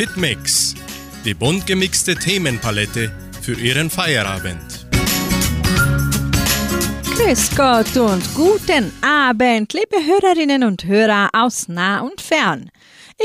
Hitmix, 0.00 0.74
die 1.26 1.34
bunt 1.34 1.66
gemixte 1.66 2.14
Themenpalette 2.14 3.12
für 3.42 3.52
Ihren 3.52 3.90
Feierabend. 3.90 4.86
Grüß 7.04 7.54
Gott 7.54 7.94
und 7.98 8.34
guten 8.34 8.90
Abend, 9.02 9.74
liebe 9.74 10.02
Hörerinnen 10.02 10.64
und 10.64 10.86
Hörer 10.86 11.28
aus 11.34 11.68
nah 11.68 12.00
und 12.00 12.22
fern. 12.22 12.70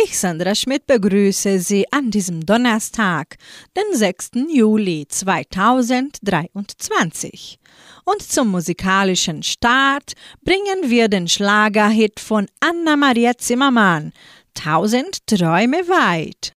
Ich, 0.03 0.19
Sandra 0.19 0.53
Schmidt, 0.53 0.85
begrüße 0.85 1.59
Sie 1.59 1.89
an 1.93 2.11
diesem 2.11 2.45
Donnerstag, 2.45 3.37
den 3.77 3.97
6. 3.97 4.31
Juli 4.49 5.05
2023. 5.07 7.57
Und 8.03 8.21
zum 8.21 8.49
musikalischen 8.49 9.43
Start 9.43 10.11
bringen 10.43 10.89
wir 10.89 11.07
den 11.07 11.29
Schlagerhit 11.29 12.19
von 12.19 12.47
Anna-Maria 12.59 13.37
Zimmermann, 13.37 14.11
Tausend 14.53 15.25
Träume 15.25 15.87
weit. 15.87 16.51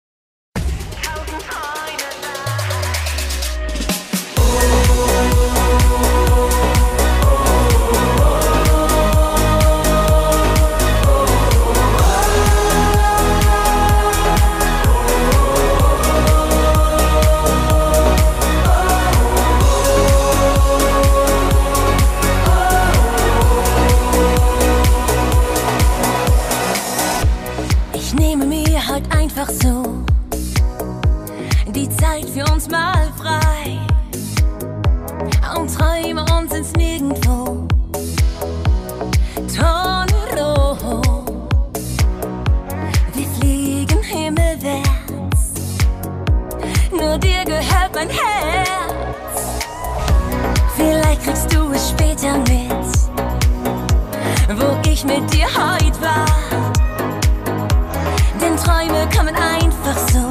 mal 32.70 33.12
frei 33.16 33.78
und 35.56 35.74
träume 35.74 36.24
uns 36.36 36.52
ins 36.54 36.72
Nirgendwo. 36.72 37.66
Tornado, 39.54 40.76
wir 43.14 43.26
fliegen 43.38 44.02
himmelwärts, 44.02 45.52
nur 46.90 47.18
dir 47.18 47.44
gehört 47.44 47.94
mein 47.94 48.08
Herz. 48.08 49.58
Vielleicht 50.76 51.24
kriegst 51.24 51.52
du 51.52 51.72
es 51.72 51.90
später 51.90 52.38
mit, 52.38 52.72
wo 54.58 54.88
ich 54.88 55.04
mit 55.04 55.32
dir 55.32 55.46
heute 55.46 56.00
war. 56.02 56.26
Denn 58.40 58.56
Träume 58.56 59.08
kommen 59.14 59.34
einfach 59.34 59.98
so. 60.12 60.27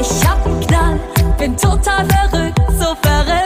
Ich 0.00 0.26
hab'n 0.26 0.58
Knall, 0.66 0.98
bin 1.36 1.56
total 1.56 2.06
verrückt, 2.06 2.58
so 2.78 2.96
verrückt. 3.02 3.39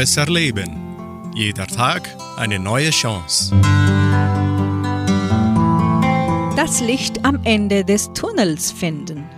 Besser 0.00 0.24
leben. 0.24 1.30
Jeder 1.34 1.66
Tag 1.66 2.08
eine 2.38 2.58
neue 2.58 2.88
Chance. 2.88 3.54
Das 6.56 6.80
Licht 6.80 7.22
am 7.26 7.38
Ende 7.44 7.84
des 7.84 8.10
Tunnels 8.14 8.72
finden. 8.72 9.28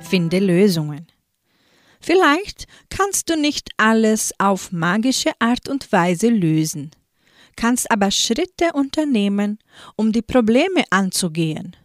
Finde 0.00 0.40
Lösungen. 0.40 1.06
Vielleicht 2.00 2.66
kannst 2.90 3.30
du 3.30 3.36
nicht 3.36 3.68
alles 3.76 4.32
auf 4.38 4.72
magische 4.72 5.30
Art 5.38 5.68
und 5.68 5.92
Weise 5.92 6.30
lösen, 6.30 6.90
kannst 7.54 7.88
aber 7.88 8.10
Schritte 8.10 8.72
unternehmen, 8.72 9.60
um 9.94 10.10
die 10.10 10.22
Probleme 10.22 10.82
anzugehen. 10.90 11.76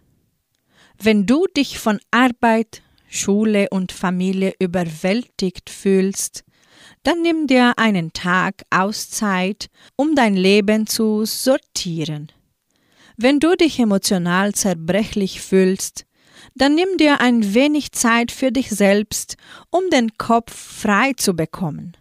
Wenn 0.98 1.28
du 1.28 1.46
dich 1.56 1.78
von 1.78 2.00
Arbeit, 2.10 2.82
Schule 3.08 3.68
und 3.70 3.92
Familie 3.92 4.56
überwältigt 4.58 5.70
fühlst, 5.70 6.44
dann 7.04 7.22
nimm 7.22 7.48
dir 7.48 7.74
einen 7.78 8.14
Tag 8.14 8.64
Auszeit, 8.70 9.68
um 9.96 10.16
dein 10.16 10.36
Leben 10.36 10.88
zu 10.88 11.26
sortieren. 11.26 12.32
Wenn 13.18 13.40
du 13.40 13.56
dich 13.56 13.80
emotional 13.80 14.54
zerbrechlich 14.54 15.42
fühlst, 15.42 16.06
dann 16.56 16.76
nimm 16.76 16.98
dir 16.98 17.22
ein 17.22 17.54
wenig 17.54 17.92
Zeit 17.92 18.32
für 18.32 18.52
dich 18.52 18.70
selbst, 18.70 19.38
um 19.70 19.90
den 19.92 20.18
Kopf 20.18 20.54
frei 20.54 21.14
zu 21.14 21.36
bekommen. 21.36 21.96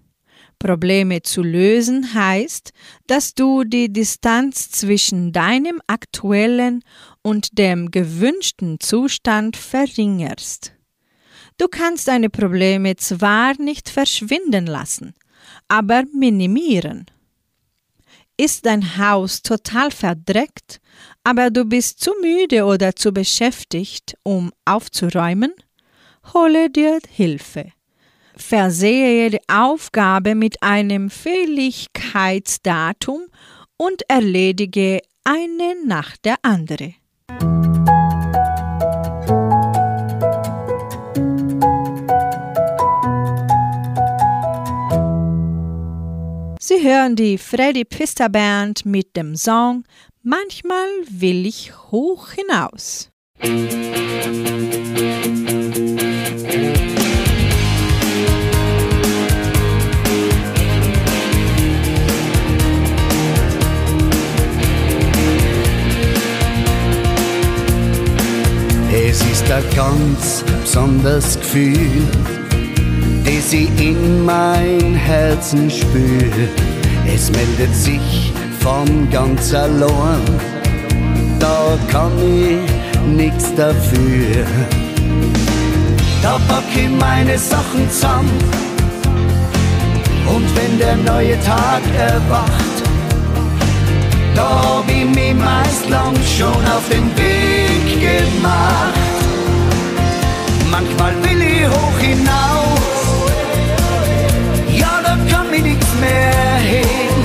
Probleme 0.58 1.22
zu 1.22 1.42
lösen 1.42 2.14
heißt, 2.14 2.72
dass 3.08 3.34
du 3.34 3.64
die 3.64 3.92
Distanz 3.92 4.70
zwischen 4.70 5.32
deinem 5.32 5.82
aktuellen 5.88 6.84
und 7.22 7.58
dem 7.58 7.90
gewünschten 7.90 8.78
Zustand 8.78 9.56
verringerst. 9.56 10.72
Du 11.58 11.68
kannst 11.68 12.08
deine 12.08 12.30
Probleme 12.30 12.96
zwar 12.96 13.60
nicht 13.60 13.88
verschwinden 13.88 14.66
lassen, 14.66 15.14
aber 15.68 16.04
minimieren. 16.12 17.06
Ist 18.36 18.66
dein 18.66 18.98
Haus 18.98 19.42
total 19.42 19.90
verdreckt, 19.90 20.80
aber 21.22 21.50
du 21.50 21.64
bist 21.64 22.00
zu 22.00 22.12
müde 22.20 22.64
oder 22.64 22.96
zu 22.96 23.12
beschäftigt, 23.12 24.16
um 24.22 24.50
aufzuräumen? 24.64 25.52
Hole 26.32 26.70
dir 26.70 26.98
Hilfe. 27.08 27.72
Versehe 28.34 29.30
die 29.30 29.40
Aufgabe 29.48 30.34
mit 30.34 30.62
einem 30.62 31.10
Fälligkeitsdatum 31.10 33.26
und 33.76 34.02
erledige 34.08 35.02
eine 35.24 35.76
nach 35.84 36.16
der 36.16 36.36
andere. 36.42 36.94
Sie 46.74 46.88
hören 46.88 47.16
die 47.16 47.36
Freddy 47.36 47.84
Pista 47.84 48.28
Band 48.28 48.86
mit 48.86 49.14
dem 49.14 49.36
Song 49.36 49.84
Manchmal 50.22 50.88
will 51.10 51.44
ich 51.44 51.72
hoch 51.90 52.30
hinaus. 52.30 53.10
Es 68.92 69.20
ist 69.30 69.50
ein 69.50 69.64
ganz 69.74 70.42
besonderes 70.62 71.38
Gefühl, 71.38 72.06
das 73.24 73.52
ich 73.52 73.70
in 73.80 74.24
mein 74.24 74.94
Herzen 74.94 75.70
spür. 75.70 76.30
Es 77.06 77.30
meldet 77.30 77.74
sich 77.74 78.32
von 78.60 79.08
ganz 79.10 79.52
allein, 79.54 80.20
da 81.38 81.76
kann 81.90 82.12
ich 82.18 82.58
nichts 83.16 83.54
dafür. 83.54 84.46
Da 86.22 86.38
pack 86.48 86.64
ich 86.74 86.88
meine 86.88 87.36
Sachen 87.36 87.90
zusammen 87.90 88.30
und 90.34 90.56
wenn 90.56 90.78
der 90.78 90.96
neue 90.96 91.38
Tag 91.40 91.82
erwacht, 91.98 92.76
da 94.34 94.48
hab 94.62 94.88
ich 94.88 95.04
mich 95.04 95.34
meist 95.34 95.88
lang 95.90 96.14
schon 96.36 96.64
auf 96.76 96.88
den 96.90 97.10
Weg 97.16 98.00
gemacht. 98.00 99.02
Manchmal 100.70 101.12
will 101.24 101.42
ich 101.42 101.68
hoch 101.68 101.98
hinaus, 101.98 102.51
da 105.12 105.18
kann 105.30 105.50
mich 105.50 105.62
nichts 105.62 105.86
mehr 106.00 106.56
heben. 106.56 107.24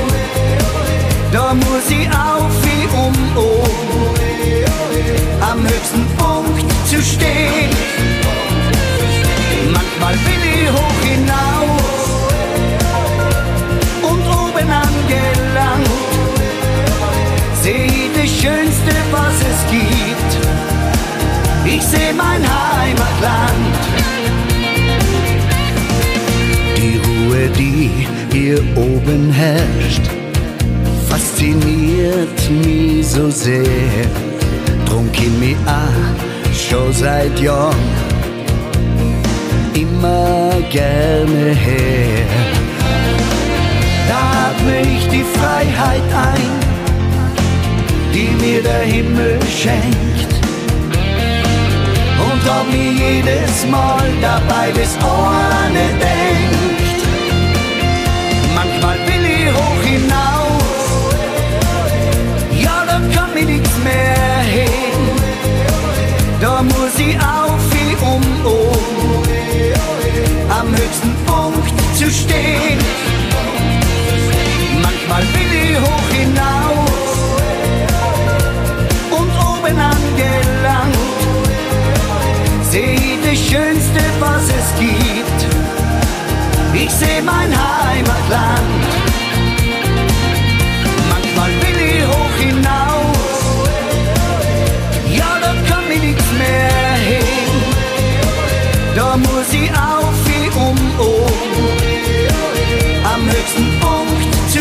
Da 1.32 1.53
muss 1.53 1.89
ich 1.89 2.08
auf 2.10 2.51
wie 2.63 2.86
um 3.06 3.13
oben, 3.38 4.15
am 5.41 5.62
höchsten 5.63 6.06
Punkt 6.17 6.72
zu 6.89 7.01
stehen. 7.01 7.72
Manchmal 9.72 10.15
will 10.25 10.44
ich 10.53 10.70
hoch 10.72 11.01
hinaus 11.12 12.00
und 14.01 14.24
oben 14.41 14.70
angelangt 14.86 15.89
seh 17.62 17.86
ich 17.86 18.12
das 18.15 18.29
Schönste, 18.29 18.94
was 19.12 19.36
es 19.51 19.60
gibt. 19.72 20.32
Ich 21.65 21.84
seh 21.84 22.13
mein 22.13 22.41
Heimatland. 22.41 24.07
Die 27.56 27.89
hier 28.32 28.60
oben 28.75 29.32
herrscht, 29.32 30.01
fasziniert 31.10 32.50
mich 32.63 33.08
so 33.08 33.30
sehr. 33.30 34.06
Drum 34.86 35.10
komm 35.16 35.42
ich 35.42 35.58
auch 35.66 36.54
schon 36.54 36.94
seit 36.94 37.39
Jahren 37.39 37.75
immer 39.74 40.51
gerne 40.70 41.54
her. 41.54 42.25
Da 44.08 44.50
atme 44.50 44.82
ich 44.82 45.08
die 45.10 45.24
Freiheit 45.38 46.04
ein 46.13 46.68
die 48.18 48.30
mir 48.44 48.63
der 48.63 48.82
Himmel 48.82 49.39
schenkt. 49.62 50.34
Und 52.27 52.44
ob 52.50 52.66
mir 52.72 52.92
jedes 52.92 53.66
Mal 53.70 54.10
dabei 54.22 54.72
das 54.72 54.98
Ohr 55.04 55.70
nicht 55.72 56.01
denkt. 56.01 56.76
Zu 72.08 72.14
stehen. 72.14 72.80
Manchmal 74.82 75.24
will 75.34 75.52
ich 75.64 75.78
hoch 75.86 76.10
hinaus 76.20 77.12
und 79.18 79.30
oben 79.50 79.78
angelangt, 79.94 81.20
seh 82.72 82.94
ich 82.94 83.20
das 83.26 83.40
Schönste, 83.50 84.02
was 84.20 84.44
es 84.60 84.68
gibt. 84.80 85.40
Ich 86.74 86.92
seh 86.92 87.22
mein 87.22 87.52
Heimatland. 87.52 88.84
Manchmal 91.12 91.52
will 91.62 91.80
ich 91.92 92.08
hoch 92.08 92.36
hinaus, 92.48 93.38
ja, 95.20 95.32
da 95.42 95.54
kann 95.70 95.84
mir 95.90 96.00
nichts 96.00 96.28
mehr 96.38 96.94
heben. 97.10 97.62
Da 98.96 99.18
muss 99.18 99.50
ich 99.52 99.70
auf 99.72 99.97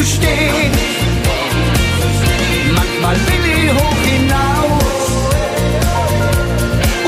stehen. 0.06 0.72
Manchmal 2.74 3.16
will 3.26 3.44
ich 3.56 3.70
hoch 3.78 4.02
hinaus 4.12 5.06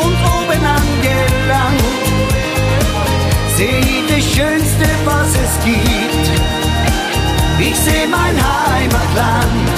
und 0.05 0.17
oben 0.37 0.63
angelangt, 0.79 1.83
seh 3.57 3.79
ich 3.79 4.03
das 4.09 4.25
Schönste, 4.35 4.87
was 5.05 5.31
es 5.45 5.53
gibt. 5.65 6.27
Ich 7.61 7.77
seh 7.77 8.07
mein 8.07 8.37
Heimatland. 8.37 9.69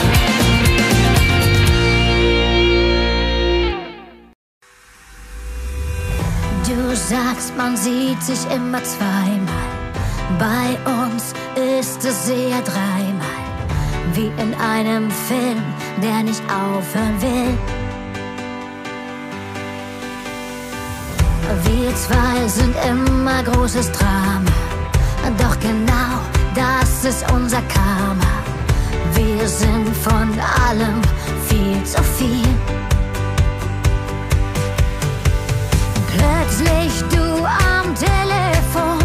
Du 6.66 6.96
sagst, 6.96 7.56
man 7.56 7.76
sieht 7.76 8.22
sich 8.22 8.38
immer 8.54 8.82
zweimal. 8.84 9.70
Bei 10.38 10.78
uns 11.02 11.34
ist 11.80 12.04
es 12.04 12.28
eher 12.28 12.60
dreimal. 12.60 13.40
Wie 14.12 14.30
in 14.42 14.54
einem 14.54 15.10
Film, 15.10 15.62
der 16.02 16.22
nicht 16.22 16.42
aufhören 16.42 17.16
will. 17.22 17.56
Wir 21.64 21.94
zwei 21.94 22.46
sind 22.46 22.74
immer 22.86 23.42
großes 23.42 23.90
Drama. 23.92 24.52
Doch 25.38 25.58
genau 25.58 26.14
das 26.54 27.04
ist 27.04 27.24
unser 27.32 27.62
Karma. 27.62 28.32
Wir 29.14 29.48
sind 29.48 29.88
von 29.96 30.28
allem 30.68 31.00
viel 31.48 31.82
zu 31.84 32.02
viel. 32.18 32.54
Plötzlich 36.12 36.92
du 37.14 37.24
am 37.46 37.86
Telefon, 37.94 38.98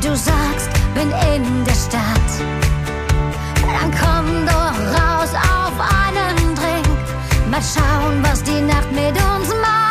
du 0.00 0.14
sagst, 0.14 0.70
bin 0.94 1.10
in 1.34 1.64
der 1.64 1.73
schauen, 7.64 8.22
was 8.22 8.42
die 8.42 8.60
Nacht 8.60 8.90
mit 8.92 9.16
uns 9.16 9.48
macht. 9.62 9.83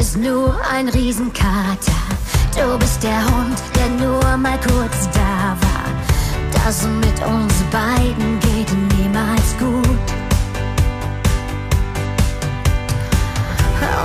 Ist 0.00 0.16
nur 0.16 0.56
ein 0.72 0.88
Riesenkater. 0.88 2.00
Du 2.54 2.78
bist 2.78 3.02
der 3.02 3.24
Hund, 3.24 3.56
der 3.76 3.88
nur 3.88 4.36
mal 4.36 4.58
kurz 4.58 5.08
da 5.12 5.56
war. 5.60 5.84
Das 6.52 6.86
mit 6.86 7.18
uns 7.24 7.54
beiden 7.70 8.40
geht 8.40 8.72
niemals 8.98 9.56
gut. 9.58 10.08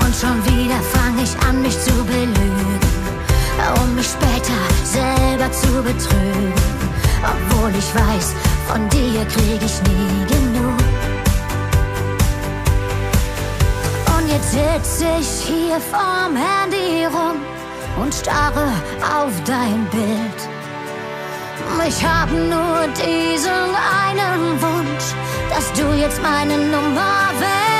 Und 0.02 0.16
schon 0.16 0.44
wieder 0.46 0.80
fange 0.94 1.24
ich 1.24 1.36
an, 1.48 1.62
mich 1.62 1.80
zu 1.80 1.94
belügen, 2.04 2.80
um 3.82 3.96
mich 3.96 4.08
später 4.08 4.62
selber 4.84 5.52
zu 5.52 5.82
betrügen. 5.82 6.54
Obwohl 7.24 7.72
ich 7.72 7.96
weiß, 7.96 8.34
von 8.68 8.88
dir 8.90 9.26
krieg 9.26 9.62
ich 9.64 9.82
nie 9.90 10.26
genug. 10.28 11.05
Jetzt 14.28 14.52
sitze 14.52 15.06
ich 15.20 15.46
hier 15.46 15.80
vorm 15.80 16.36
Handy 16.36 17.06
rum 17.06 17.38
und 18.02 18.14
starre 18.14 18.72
auf 19.02 19.32
dein 19.46 19.88
Bild. 19.92 20.56
Ich 21.88 22.04
hab 22.04 22.32
nur 22.32 22.88
diesen 22.98 23.52
einen 23.52 24.62
Wunsch, 24.62 25.14
dass 25.50 25.72
du 25.74 25.94
jetzt 25.94 26.22
meine 26.22 26.58
Nummer 26.58 27.30
willst. 27.38 27.75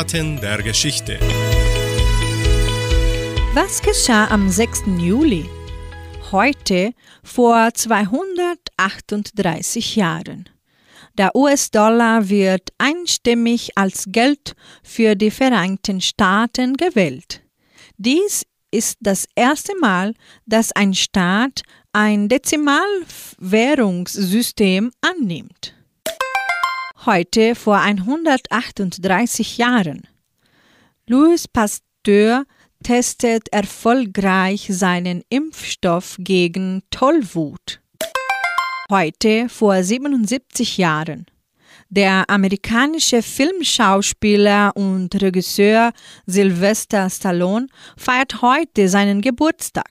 Eckdaten 0.00 0.40
der 0.40 0.62
Geschichte. 0.62 1.18
Was 3.52 3.82
geschah 3.82 4.28
am 4.28 4.48
6. 4.48 4.84
Juli? 4.98 5.44
Heute 6.32 6.94
vor 7.22 7.74
238 7.74 9.96
Jahren. 9.96 10.48
Der 11.18 11.36
US-Dollar 11.36 12.30
wird 12.30 12.70
einstimmig 12.78 13.76
als 13.76 14.06
Geld 14.08 14.54
für 14.82 15.16
die 15.16 15.30
Vereinigten 15.30 16.00
Staaten 16.00 16.78
gewählt. 16.78 17.42
Dies 17.98 18.46
ist 18.70 18.96
das 19.00 19.26
erste 19.34 19.76
Mal, 19.80 20.14
dass 20.46 20.72
ein 20.72 20.94
Staat 20.94 21.60
ein 21.92 22.30
Dezimalwährungssystem 22.30 24.92
annimmt 25.02 25.74
heute 27.06 27.54
vor 27.54 27.78
138 27.78 29.58
Jahren. 29.58 30.02
Louis 31.06 31.48
Pasteur 31.48 32.44
testet 32.82 33.48
erfolgreich 33.52 34.68
seinen 34.70 35.22
Impfstoff 35.28 36.16
gegen 36.18 36.82
Tollwut. 36.90 37.80
Heute 38.90 39.48
vor 39.48 39.82
77 39.82 40.78
Jahren. 40.78 41.26
Der 41.88 42.28
amerikanische 42.28 43.22
Filmschauspieler 43.22 44.72
und 44.76 45.20
Regisseur 45.20 45.92
Sylvester 46.26 47.08
Stallone 47.10 47.66
feiert 47.96 48.42
heute 48.42 48.88
seinen 48.88 49.20
Geburtstag. 49.20 49.90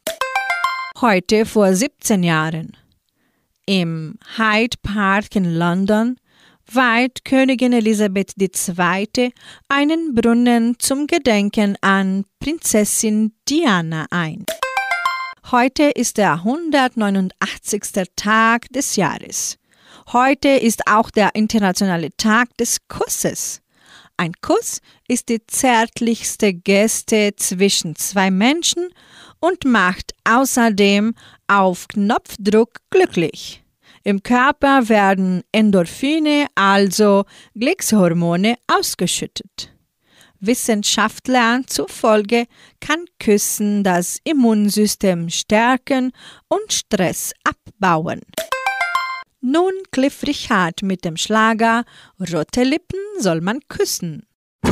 Heute 1.02 1.46
vor 1.46 1.74
17 1.74 2.24
Jahren. 2.24 2.78
Im 3.66 4.18
Hyde 4.38 4.78
Park 4.82 5.36
in 5.36 5.56
London 5.56 6.18
weiht 6.76 7.26
Königin 7.26 7.74
Elisabeth 7.74 8.34
II. 8.40 9.34
einen 9.68 10.14
Brunnen 10.14 10.78
zum 10.80 11.08
Gedenken 11.08 11.78
an 11.82 12.26
Prinzessin 12.40 13.34
Diana 13.48 14.06
ein. 14.12 14.46
Heute 15.52 15.84
ist 15.84 16.18
der 16.18 16.34
189. 16.34 17.82
Tag 18.16 18.70
des 18.70 18.96
Jahres. 18.96 19.58
Heute 20.12 20.50
ist 20.50 20.88
auch 20.88 21.10
der 21.10 21.34
internationale 21.36 22.10
Tag 22.18 22.56
des 22.58 22.78
Kusses. 22.88 23.62
Ein 24.18 24.34
Kuss 24.42 24.82
ist 25.08 25.30
die 25.30 25.46
zärtlichste 25.48 26.54
Geste 26.54 27.34
zwischen 27.36 27.96
zwei 27.96 28.30
Menschen 28.30 28.90
und 29.40 29.66
macht 29.66 30.14
außerdem 30.24 31.16
auf 31.48 31.88
Knopfdruck 31.88 32.80
glücklich. 32.90 33.64
Im 34.10 34.24
Körper 34.24 34.90
werden 34.90 35.44
Endorphine, 35.52 36.48
also 36.56 37.26
Glückshormone, 37.54 38.56
ausgeschüttet. 38.66 39.72
Wissenschaftlern 40.40 41.68
zufolge 41.68 42.48
kann 42.82 43.06
Küssen 43.20 43.84
das 43.84 44.18
Immunsystem 44.24 45.30
stärken 45.30 46.12
und 46.48 46.74
Stress 46.74 47.34
abbauen. 47.44 48.22
Nun 49.42 49.74
Cliff 49.92 50.24
Richard 50.24 50.82
mit 50.82 51.06
dem 51.06 51.16
Schlager 51.16 51.84
Rote 52.20 52.64
Lippen 52.64 53.00
soll 53.20 53.42
man 53.42 53.60
küssen. 53.68 54.26
Ich 54.64 54.70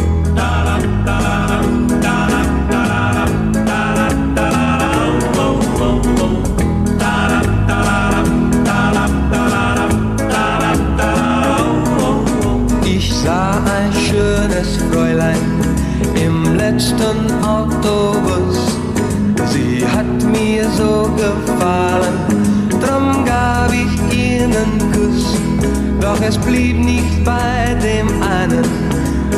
letzten 16.78 17.44
Autobus. 17.44 18.78
Sie 19.52 19.84
hat 19.84 20.24
mir 20.32 20.70
so 20.70 21.10
gefallen, 21.16 22.16
drum 22.70 23.26
gab 23.26 23.72
ich 23.74 24.16
ihr 24.16 24.44
einen 24.44 24.92
Kuss. 24.92 25.40
Doch 26.00 26.22
es 26.22 26.38
blieb 26.38 26.78
nicht 26.78 27.24
bei 27.26 27.76
dem 27.82 28.08
einen, 28.22 28.64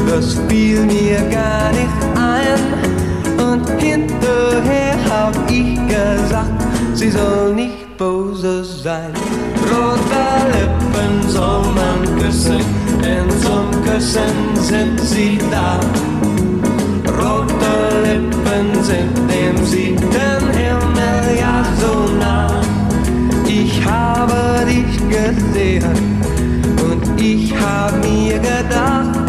das 0.06 0.38
fiel 0.50 0.82
mir 0.82 1.22
gar 1.32 1.72
nicht 1.72 2.00
ein. 2.18 2.60
Und 3.42 3.70
hinterher 3.82 4.98
hab 5.10 5.34
ich 5.50 5.80
gesagt, 5.88 6.62
sie 6.94 7.10
soll 7.10 7.54
nicht 7.56 7.98
böse 7.98 8.66
sein. 8.66 9.14
Rote 9.72 10.26
Lippen 10.52 11.30
soll 11.30 11.64
man 11.74 12.20
küssen, 12.20 12.60
denn 13.02 13.30
zum 13.40 13.72
Küssen 13.86 14.36
sind 14.56 15.00
sie 15.00 15.40
da. 15.50 15.80
Rote 17.20 17.76
Lippen 18.04 18.84
sind 18.84 19.16
dem 19.30 19.66
siebten 19.66 20.42
Himmel 20.54 21.38
ja 21.40 21.64
so 21.80 21.94
nah. 22.18 22.62
Ich 23.46 23.84
habe 23.86 24.66
dich 24.66 24.98
gesehen 25.10 25.84
und 26.90 27.22
ich 27.22 27.54
hab 27.54 27.94
mir 28.04 28.40
gedacht, 28.40 29.20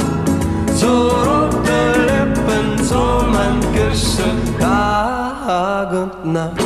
so 0.74 1.08
rote 1.08 1.80
Lippen 2.10 2.84
soll 2.84 3.26
man 3.28 3.60
küssen, 3.74 4.38
Tag 4.58 5.92
und 5.92 6.32
Nacht. 6.32 6.60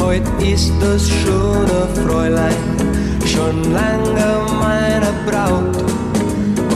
Heut 0.00 0.42
ist 0.42 0.72
das 0.80 1.08
schöne 1.08 1.88
Fräulein 1.94 2.89
schon 3.30 3.72
lange 3.72 4.30
meine 4.60 5.12
Braut. 5.26 5.76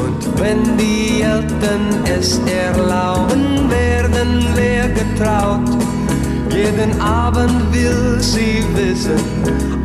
Und 0.03 0.41
wenn 0.41 0.77
die 0.77 1.23
Eltern 1.23 1.85
es 2.05 2.39
erlauben, 2.47 3.69
werden 3.69 4.47
wir 4.55 4.89
getraut. 4.89 5.69
Jeden 6.51 7.01
Abend 7.01 7.73
will 7.73 8.21
sie 8.21 8.63
wissen, 8.75 9.21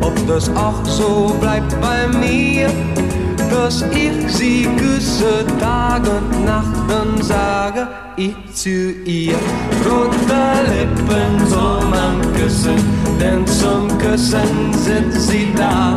ob 0.00 0.14
das 0.28 0.48
auch 0.50 0.84
so 0.84 1.36
bleibt 1.40 1.74
bei 1.80 2.06
mir. 2.18 2.68
Dass 3.50 3.82
ich 3.90 4.32
sie 4.32 4.68
küsse 4.76 5.44
Tag 5.58 6.02
und 6.02 6.44
Nacht, 6.44 6.76
dann 6.88 7.20
sage 7.20 7.88
ich 8.16 8.36
zu 8.54 8.92
ihr. 9.04 9.34
Rote 9.84 10.42
Lippen 10.70 11.48
soll 11.48 11.84
man 11.90 12.20
küssen, 12.34 12.78
denn 13.20 13.44
zum 13.46 13.88
Küssen 13.98 14.72
sind 14.72 15.12
sie 15.12 15.48
da. 15.56 15.96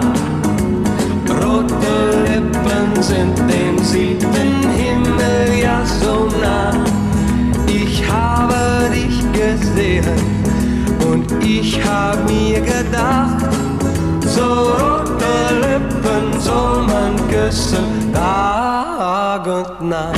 Sind 3.03 3.37
dem 3.37 3.77
siebten 3.79 4.69
Himmel 4.77 5.59
ja 5.61 5.85
so 5.85 6.29
nah. 6.41 6.73
Ich 7.67 8.01
habe 8.09 8.89
dich 8.95 9.19
gesehen 9.33 10.05
und 11.11 11.29
ich 11.43 11.83
hab 11.83 12.25
mir 12.29 12.61
gedacht, 12.61 13.43
so 14.25 14.41
rote 14.41 15.35
Lippen 15.61 16.39
soll 16.39 16.83
man 16.83 17.15
küssen, 17.29 18.13
Tag 18.13 19.45
und 19.47 19.89
Nacht. 19.89 20.17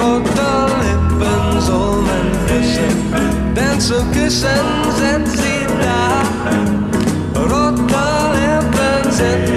Rote 0.00 0.50
Lippen 0.84 1.60
soll 1.60 1.96
man 2.02 2.30
küssen, 2.46 3.54
denn 3.56 3.80
zum 3.80 4.08
Küssen 4.12 4.68
sind 5.00 5.26
sie 5.26 5.66
da. 5.82 6.22
Rote 7.40 7.82
Lippen 8.38 9.10
sind 9.10 9.49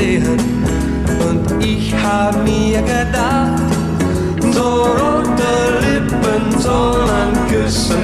gesehen 0.00 0.24
und 1.28 1.64
ich 1.64 1.94
hab 1.94 2.42
mir 2.44 2.80
gedacht, 2.82 3.62
so 4.52 4.84
rote 4.84 5.52
Lippen 5.82 6.58
soll 6.58 7.06
man 7.06 7.48
küssen, 7.48 7.98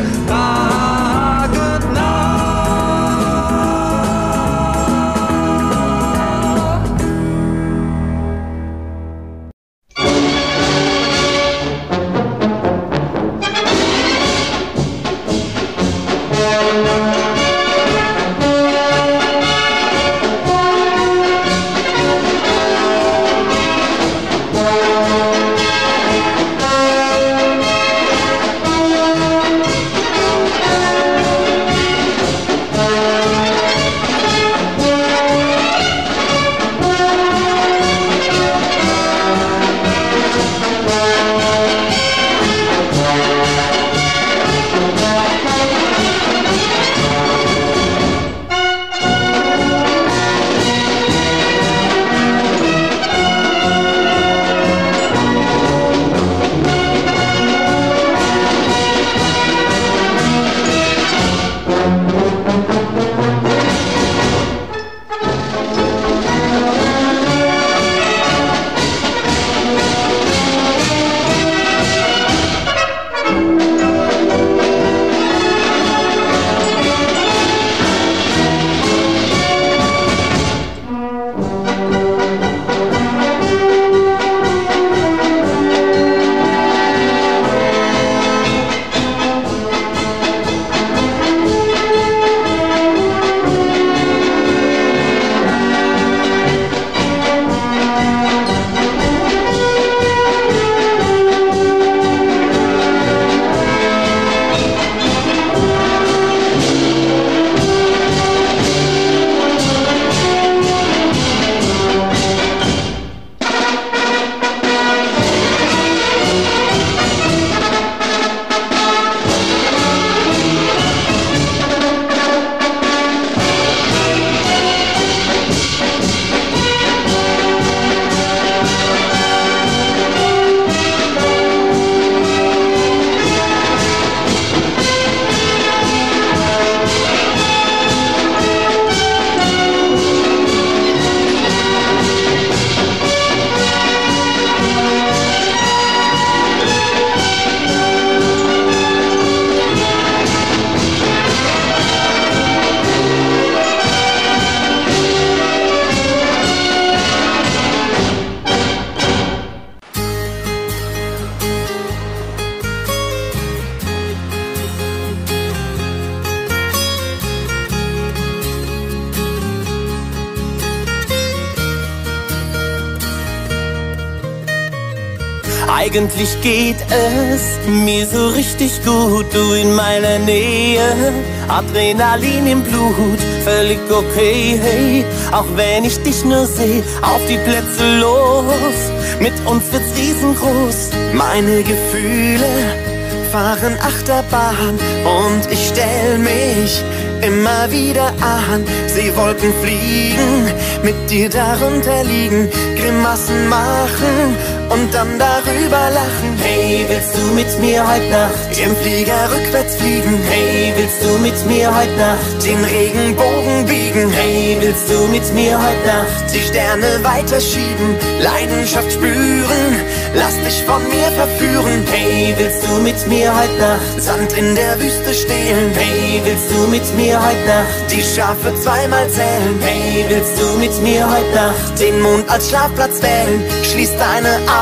Eigentlich 175.78 176.40
geht 176.40 176.78
es 176.88 177.68
mir 177.68 178.06
so 178.06 178.28
richtig 178.28 178.82
gut, 178.82 179.26
du 179.34 179.52
in 179.52 179.74
meiner 179.74 180.18
Nähe, 180.20 181.12
Adrenalin 181.48 182.46
im 182.46 182.62
Blut, 182.62 183.18
völlig 183.44 183.78
okay, 183.90 184.58
hey, 184.58 185.04
auch 185.32 185.44
wenn 185.54 185.84
ich 185.84 186.02
dich 186.02 186.24
nur 186.24 186.46
seh, 186.46 186.82
auf 187.02 187.20
die 187.28 187.36
Plätze 187.36 187.98
los, 188.00 188.90
mit 189.20 189.34
uns 189.44 189.70
wird's 189.70 189.94
riesengroß, 189.98 190.90
meine 191.12 191.62
Gefühle 191.62 192.96
fahren 193.30 193.76
Achterbahn 193.82 194.78
und 195.04 195.52
ich 195.52 195.68
stell 195.72 196.16
mich 196.16 196.82
immer 197.20 197.70
wieder 197.70 198.06
an. 198.22 198.64
Sie 198.86 199.14
wollten 199.16 199.52
fliegen, 199.62 200.50
mit 200.82 201.10
dir 201.10 201.28
darunter 201.28 202.02
liegen, 202.04 202.48
Grimassen 202.76 203.48
machen 203.48 204.36
und 204.70 204.92
dann 204.92 205.18
darüber 205.18 205.90
lachen. 205.90 206.36
Hey, 206.42 206.84
willst 206.88 207.16
du 207.16 207.22
mit 207.34 207.58
mir 207.60 207.86
heute 207.86 208.08
Nacht 208.10 208.58
im 208.58 208.74
Flieger 208.76 209.30
rückwärts 209.32 209.76
fliegen? 209.76 210.18
Hey, 210.28 210.72
willst 210.76 211.02
du 211.02 211.18
mit 211.18 211.46
mir 211.46 211.74
heute 211.74 211.96
Nacht 211.96 212.44
den 212.44 212.64
Regenbogen 212.64 213.66
biegen? 213.66 214.10
Hey, 214.10 214.56
willst 214.60 214.90
du 214.90 215.06
mit 215.08 215.32
mir 215.34 215.56
heute 215.58 215.86
Nacht 215.86 216.34
die 216.34 216.40
Sterne 216.40 216.86
weiterschieben? 217.02 217.96
Leidenschaft 218.20 218.92
spüren, 218.92 219.72
lass 220.14 220.34
dich 220.42 220.62
von 220.64 220.82
mir 220.88 221.10
verführen. 221.14 221.84
Hey, 221.92 222.34
willst 222.36 222.62
du 222.66 222.74
mit 222.82 223.06
mir 223.06 223.32
heute 223.36 223.58
Nacht 223.58 224.02
Sand 224.02 224.32
in 224.32 224.54
der 224.54 224.80
Wüste 224.80 225.14
stehlen? 225.14 225.70
Hey, 225.74 226.20
willst 226.24 226.50
du 226.50 226.66
mit 226.68 226.96
mir 226.96 227.20
heute 227.24 227.46
Nacht 227.46 227.90
die 227.90 228.02
Schafe 228.02 228.54
zweimal 228.62 229.08
zählen? 229.08 229.58
Hey, 229.60 230.04
willst 230.08 230.40
du 230.40 230.58
mit 230.58 230.82
mir 230.82 231.08
heute 231.08 231.34
Nacht 231.34 231.78
den 231.80 232.00
Mond 232.00 232.28
als 232.28 232.48
Schlafplatz 232.48 233.00
wählen? 233.02 233.42
Schließ 233.62 233.92
deine 233.98 234.34
Augen, 234.48 234.55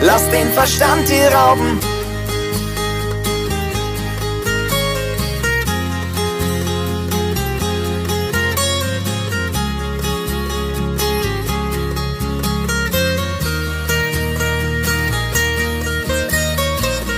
lass 0.00 0.30
den 0.30 0.50
Verstand 0.52 1.08
dir 1.08 1.28
rauben. 1.28 1.78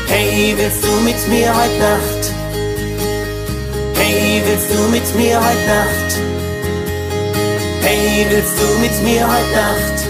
Hey, 0.09 0.55
willst 0.57 0.85
du 0.85 0.93
mit 1.05 1.29
mir 1.29 1.55
heute 1.55 1.79
Nacht? 1.79 2.35
Hey, 3.95 4.43
willst 4.45 4.71
du 4.71 4.89
mit 4.91 5.15
mir 5.15 5.39
heute 5.39 5.67
Nacht? 5.67 6.19
Hey, 7.83 8.27
willst 8.29 8.59
du 8.59 8.79
mit 8.81 9.03
mir 9.03 9.27
heute 9.27 9.53
Nacht? 9.55 10.10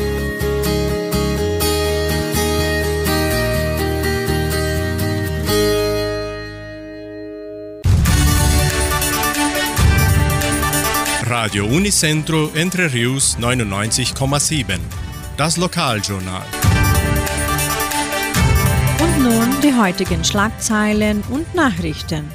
Radio 11.43 11.65
Unicentro 11.65 12.51
Entre 12.55 12.93
Rius 12.93 13.39
99,7. 13.39 14.79
Das 15.39 15.57
Lokaljournal. 15.57 16.45
Und 19.01 19.23
nun 19.23 19.49
die 19.63 19.73
heutigen 19.75 20.23
Schlagzeilen 20.23 21.23
und 21.31 21.55
Nachrichten. 21.55 22.31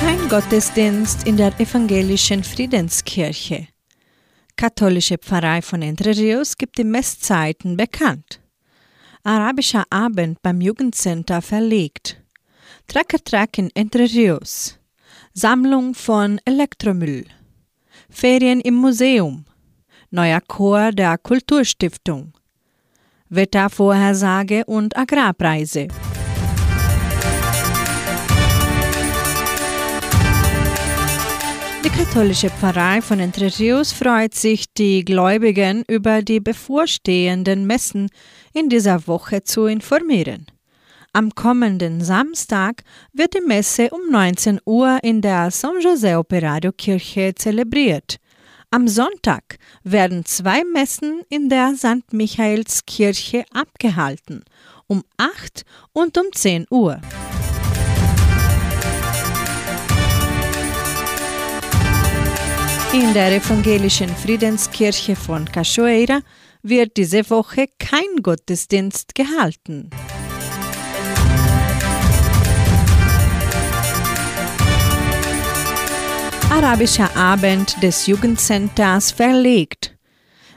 Kein 0.00 0.28
Gottesdienst 0.28 1.28
in 1.28 1.36
der 1.36 1.52
evangelischen 1.60 2.42
Friedenskirche. 2.42 3.68
Katholische 4.56 5.16
Pfarrei 5.16 5.62
von 5.62 5.82
Entre 5.82 6.16
Rios 6.16 6.56
gibt 6.56 6.76
die 6.76 6.82
Messzeiten 6.82 7.76
bekannt. 7.76 8.40
Arabischer 9.22 9.84
Abend 9.90 10.42
beim 10.42 10.60
Jugendcenter 10.60 11.40
verlegt. 11.40 12.19
Tracker 12.92 13.22
Track 13.22 13.58
in 13.58 13.70
Entre 13.76 14.02
Rios. 14.02 14.76
Sammlung 15.32 15.94
von 15.94 16.40
Elektromüll. 16.44 17.24
Ferien 18.10 18.60
im 18.60 18.74
Museum. 18.74 19.44
Neuer 20.10 20.40
Chor 20.40 20.90
der 20.90 21.16
Kulturstiftung. 21.16 22.32
Wettervorhersage 23.28 24.64
und 24.64 24.96
Agrarpreise. 24.96 25.86
Die 31.84 31.90
katholische 31.90 32.50
Pfarrei 32.50 33.00
von 33.02 33.20
Entre 33.20 33.56
Rios 33.56 33.92
freut 33.92 34.34
sich, 34.34 34.64
die 34.74 35.04
Gläubigen 35.04 35.84
über 35.86 36.22
die 36.22 36.40
bevorstehenden 36.40 37.68
Messen 37.68 38.08
in 38.52 38.68
dieser 38.68 39.06
Woche 39.06 39.44
zu 39.44 39.66
informieren. 39.66 40.46
Am 41.12 41.34
kommenden 41.34 42.04
Samstag 42.04 42.84
wird 43.12 43.34
die 43.34 43.40
Messe 43.40 43.90
um 43.90 44.12
19 44.12 44.60
Uhr 44.64 45.00
in 45.02 45.20
der 45.20 45.50
San 45.50 45.74
José 45.80 46.16
Operario 46.16 46.70
Kirche 46.70 47.34
zelebriert. 47.34 48.18
Am 48.70 48.86
Sonntag 48.86 49.58
werden 49.82 50.24
zwei 50.24 50.62
Messen 50.62 51.22
in 51.28 51.48
der 51.48 51.74
St. 51.74 52.12
Michaelskirche 52.12 53.44
abgehalten, 53.52 54.44
um 54.86 55.02
8 55.16 55.64
und 55.92 56.16
um 56.16 56.26
10 56.32 56.66
Uhr. 56.70 57.00
In 62.92 63.12
der 63.14 63.34
evangelischen 63.34 64.10
Friedenskirche 64.10 65.16
von 65.16 65.44
Cachoeira 65.44 66.20
wird 66.62 66.96
diese 66.96 67.28
Woche 67.30 67.66
kein 67.80 68.22
Gottesdienst 68.22 69.16
gehalten. 69.16 69.90
Arabischer 76.50 77.16
Abend 77.16 77.80
des 77.80 78.06
Jugendcenters 78.08 79.12
verlegt. 79.12 79.96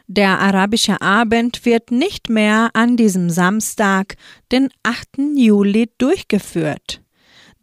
Der 0.07 0.39
Arabische 0.39 0.99
Abend 1.01 1.65
wird 1.65 1.91
nicht 1.91 2.29
mehr 2.29 2.71
an 2.73 2.97
diesem 2.97 3.29
Samstag, 3.29 4.15
den 4.51 4.69
8. 4.81 5.35
Juli, 5.35 5.91
durchgeführt. 5.99 7.01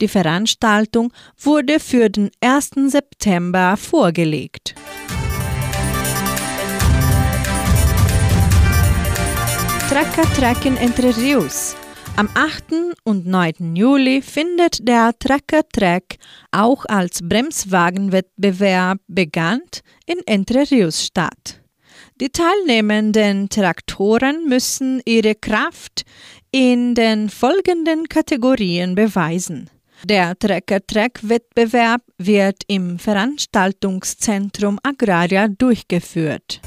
Die 0.01 0.07
Veranstaltung 0.07 1.13
wurde 1.37 1.81
für 1.81 2.09
den 2.09 2.31
1. 2.41 2.71
September 2.87 3.77
vorgelegt. 3.77 4.77
Tracker 9.91 10.33
Track 10.37 10.65
in 10.65 10.77
Entre 10.77 11.17
Rios. 11.17 11.75
Am 12.21 12.29
8. 12.35 12.65
und 13.05 13.27
9. 13.27 13.77
Juli 13.77 14.21
findet 14.21 14.87
der 14.87 15.15
Tracker 15.19 15.67
Track 15.73 16.17
auch 16.51 16.85
als 16.85 17.21
Bremswagenwettbewerb 17.23 18.99
bekannt 19.09 19.81
in 20.05 20.19
Entre 20.27 20.71
Rios 20.71 21.03
statt. 21.03 21.63
Die 22.21 22.29
teilnehmenden 22.29 23.49
Traktoren 23.49 24.47
müssen 24.47 25.01
ihre 25.07 25.35
Kraft 25.35 26.03
in 26.51 26.95
den 26.95 27.31
folgenden 27.31 28.07
Kategorien 28.07 28.95
beweisen. 28.95 29.71
Der 30.05 30.39
Trecker-Track-Wettbewerb 30.39 32.03
wird 32.19 32.65
im 32.67 32.99
Veranstaltungszentrum 32.99 34.79
Agraria 34.83 35.49
durchgeführt. 35.49 36.61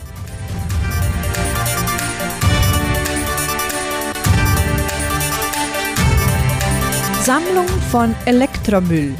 Sammlung 7.26 7.70
von 7.90 8.14
Elektromüll. 8.26 9.16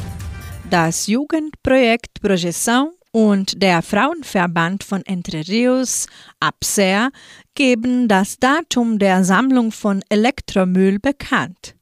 Das 0.68 1.06
Jugendprojekt 1.06 2.20
Projeção 2.20 2.90
und 3.12 3.62
der 3.62 3.80
Frauenverband 3.80 4.84
von 4.84 5.00
Entre 5.06 5.40
Rios, 5.48 6.06
APSER, 6.38 7.08
geben 7.54 8.06
das 8.06 8.36
Datum 8.36 8.98
der 8.98 9.24
Sammlung 9.24 9.72
von 9.72 10.02
Elektromüll 10.10 10.98
bekannt. 10.98 11.76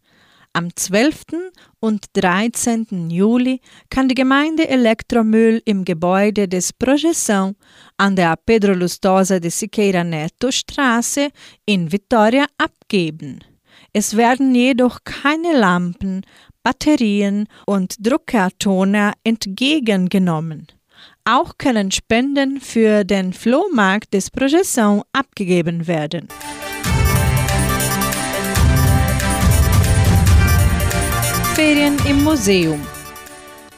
Am 0.52 0.68
12. 0.76 1.50
und 1.80 2.04
13. 2.12 3.10
Juli 3.10 3.60
kann 3.90 4.06
die 4.06 4.14
Gemeinde 4.14 4.68
Elektromüll 4.68 5.60
im 5.64 5.84
Gebäude 5.84 6.46
des 6.46 6.72
Projeção 6.72 7.56
an 7.96 8.14
der 8.14 8.36
Pedro 8.36 8.74
Lustosa 8.74 9.40
de 9.40 9.50
Siqueira 9.50 10.04
Neto 10.04 10.52
Straße 10.52 11.30
in 11.66 11.90
Vitoria 11.90 12.46
abgeben. 12.58 13.40
Es 13.94 14.16
werden 14.16 14.54
jedoch 14.54 15.00
keine 15.04 15.52
Lampen, 15.52 16.22
Batterien 16.62 17.46
und 17.66 17.96
Druckertoner 17.98 19.12
entgegengenommen. 19.22 20.68
Auch 21.24 21.58
können 21.58 21.90
Spenden 21.90 22.60
für 22.60 23.04
den 23.04 23.34
Flohmarkt 23.34 24.14
des 24.14 24.32
Projeção 24.32 25.02
abgegeben 25.12 25.86
werden. 25.86 26.28
Ferien 31.54 31.98
im 32.08 32.24
Museum. 32.24 32.80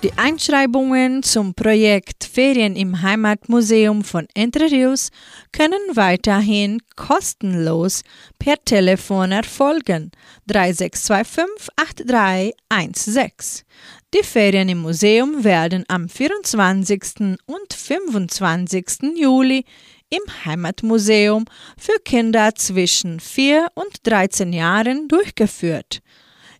Die 0.04 0.12
Einschreibungen 0.18 1.22
zum 1.22 1.54
Projekt 1.54 2.24
Ferien 2.24 2.76
im 2.76 3.00
Heimatmuseum 3.00 4.04
von 4.04 4.28
Entre 4.34 4.70
Rios 4.70 5.08
können 5.50 5.80
weiterhin 5.94 6.82
kostenlos 6.94 8.02
per 8.38 8.62
Telefon 8.62 9.32
erfolgen 9.32 10.10
3625 10.46 11.70
8316. 11.76 13.64
Die 14.12 14.22
Ferien 14.22 14.68
im 14.68 14.82
Museum 14.82 15.42
werden 15.42 15.86
am 15.88 16.10
24. 16.10 17.38
und 17.46 17.72
25. 17.72 19.16
Juli 19.16 19.64
im 20.10 20.44
Heimatmuseum 20.44 21.46
für 21.78 21.98
Kinder 22.04 22.54
zwischen 22.54 23.20
4 23.20 23.68
und 23.72 24.06
13 24.06 24.52
Jahren 24.52 25.08
durchgeführt. 25.08 26.02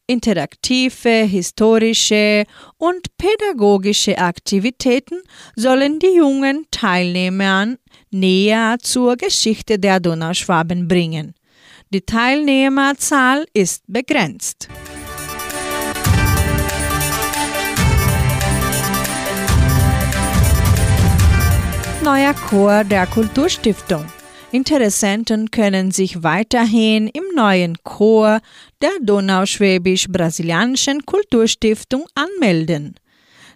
Interaktive, 0.06 1.24
historische 1.24 2.44
und 2.76 3.16
pädagogische 3.16 4.18
Aktivitäten 4.18 5.22
sollen 5.56 5.98
die 5.98 6.16
jungen 6.16 6.66
Teilnehmern 6.70 7.78
näher 8.10 8.76
zur 8.82 9.16
Geschichte 9.16 9.78
der 9.78 10.00
Donauschwaben 10.00 10.88
bringen. 10.88 11.34
Die 11.88 12.02
Teilnehmerzahl 12.02 13.46
ist 13.54 13.84
begrenzt. 13.86 14.68
Neuer 22.02 22.34
Chor 22.34 22.84
der 22.84 23.06
Kulturstiftung. 23.06 24.04
Interessenten 24.54 25.50
können 25.50 25.90
sich 25.90 26.22
weiterhin 26.22 27.08
im 27.08 27.24
neuen 27.34 27.76
Chor 27.82 28.40
der 28.80 28.92
Donauschwäbisch-Brasilianischen 29.02 31.04
Kulturstiftung 31.04 32.06
anmelden. 32.14 32.94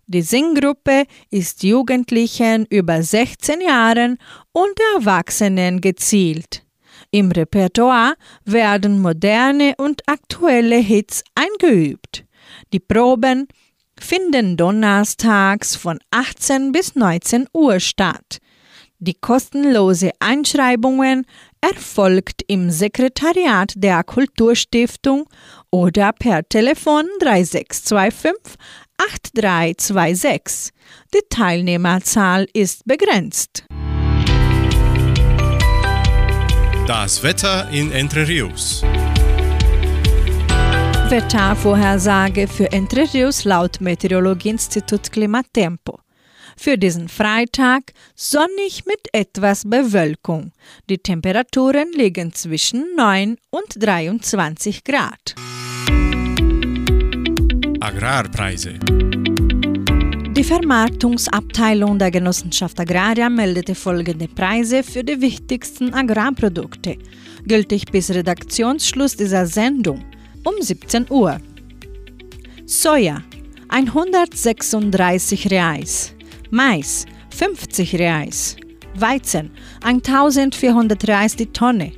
Die 0.08 0.22
Singgruppe 0.22 1.04
ist 1.30 1.62
Jugendlichen 1.62 2.66
über 2.68 3.00
16 3.00 3.61
Jahren 3.61 4.18
und 4.50 4.76
Erwachsenen 4.96 5.80
gezielt. 5.80 6.64
Im 7.12 7.30
Repertoire 7.30 8.14
werden 8.44 9.00
moderne 9.00 9.74
und 9.78 10.02
aktuelle 10.08 10.78
Hits 10.78 11.22
eingeübt. 11.37 12.24
Die 12.72 12.80
Proben 12.80 13.46
finden 14.00 14.56
donnerstags 14.56 15.76
von 15.76 16.00
18 16.11 16.72
bis 16.72 16.96
19 16.96 17.46
Uhr 17.52 17.78
statt. 17.78 18.40
Die 19.00 19.14
kostenlose 19.14 20.11
Einschreibungen 20.18 21.24
erfolgt 21.61 22.42
im 22.48 22.70
Sekretariat 22.70 23.72
der 23.76 24.02
Kulturstiftung 24.02 25.28
oder 25.70 26.12
per 26.12 26.48
Telefon 26.48 27.04
3625 27.20 28.56
8326. 28.98 30.72
Die 31.14 31.20
Teilnehmerzahl 31.30 32.48
ist 32.52 32.84
begrenzt. 32.87 33.64
Das 36.88 37.22
Wetter 37.22 37.70
in 37.70 37.92
Entre 37.92 38.26
Rios. 38.26 38.82
Wettervorhersage 41.08 42.48
für 42.48 42.72
Entre 42.72 43.12
Rios 43.14 43.44
laut 43.44 43.80
Meteorologieinstitut 43.80 45.12
Klimatempo. 45.12 46.00
Für 46.61 46.77
diesen 46.77 47.09
Freitag 47.09 47.92
sonnig 48.16 48.85
mit 48.85 48.99
etwas 49.12 49.62
Bewölkung. 49.64 50.51
Die 50.90 50.99
Temperaturen 50.99 51.92
liegen 51.92 52.33
zwischen 52.33 52.85
9 52.97 53.37
und 53.51 53.62
23 53.79 54.83
Grad. 54.83 55.37
Agrarpreise. 57.79 58.75
Die 60.37 60.42
Vermarktungsabteilung 60.42 61.97
der 61.97 62.11
Genossenschaft 62.11 62.81
Agraria 62.81 63.31
meldete 63.31 63.77
folgende 63.77 64.27
Preise 64.27 64.83
für 64.83 65.05
die 65.05 65.21
wichtigsten 65.21 65.94
Agrarprodukte, 65.94 66.99
gültig 67.47 67.85
bis 67.92 68.11
Redaktionsschluss 68.11 69.14
dieser 69.14 69.47
Sendung 69.47 70.05
um 70.44 70.61
17 70.61 71.07
Uhr. 71.09 71.40
Soja 72.66 73.23
136 73.68 75.51
Reais, 75.51 76.14
Mais 76.50 77.04
50 77.30 77.94
Reais, 77.96 78.56
Weizen 78.94 79.50
1400 79.82 81.06
Reais 81.06 81.37
die 81.37 81.46
Tonne, 81.46 81.92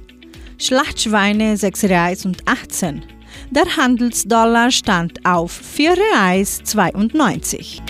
Schlachtschweine 0.58 1.56
6 1.56 1.84
Reais 1.84 2.24
und 2.24 2.46
18. 2.48 3.02
Der 3.50 3.76
Handelsdollar 3.76 4.72
stand 4.72 5.24
auf 5.24 5.52
4 5.52 5.92
Reais 5.96 6.62
92. 6.64 7.80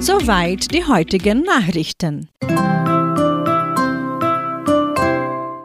Soweit 0.00 0.74
die 0.74 0.84
heutigen 0.84 1.44
Nachrichten. 1.44 2.28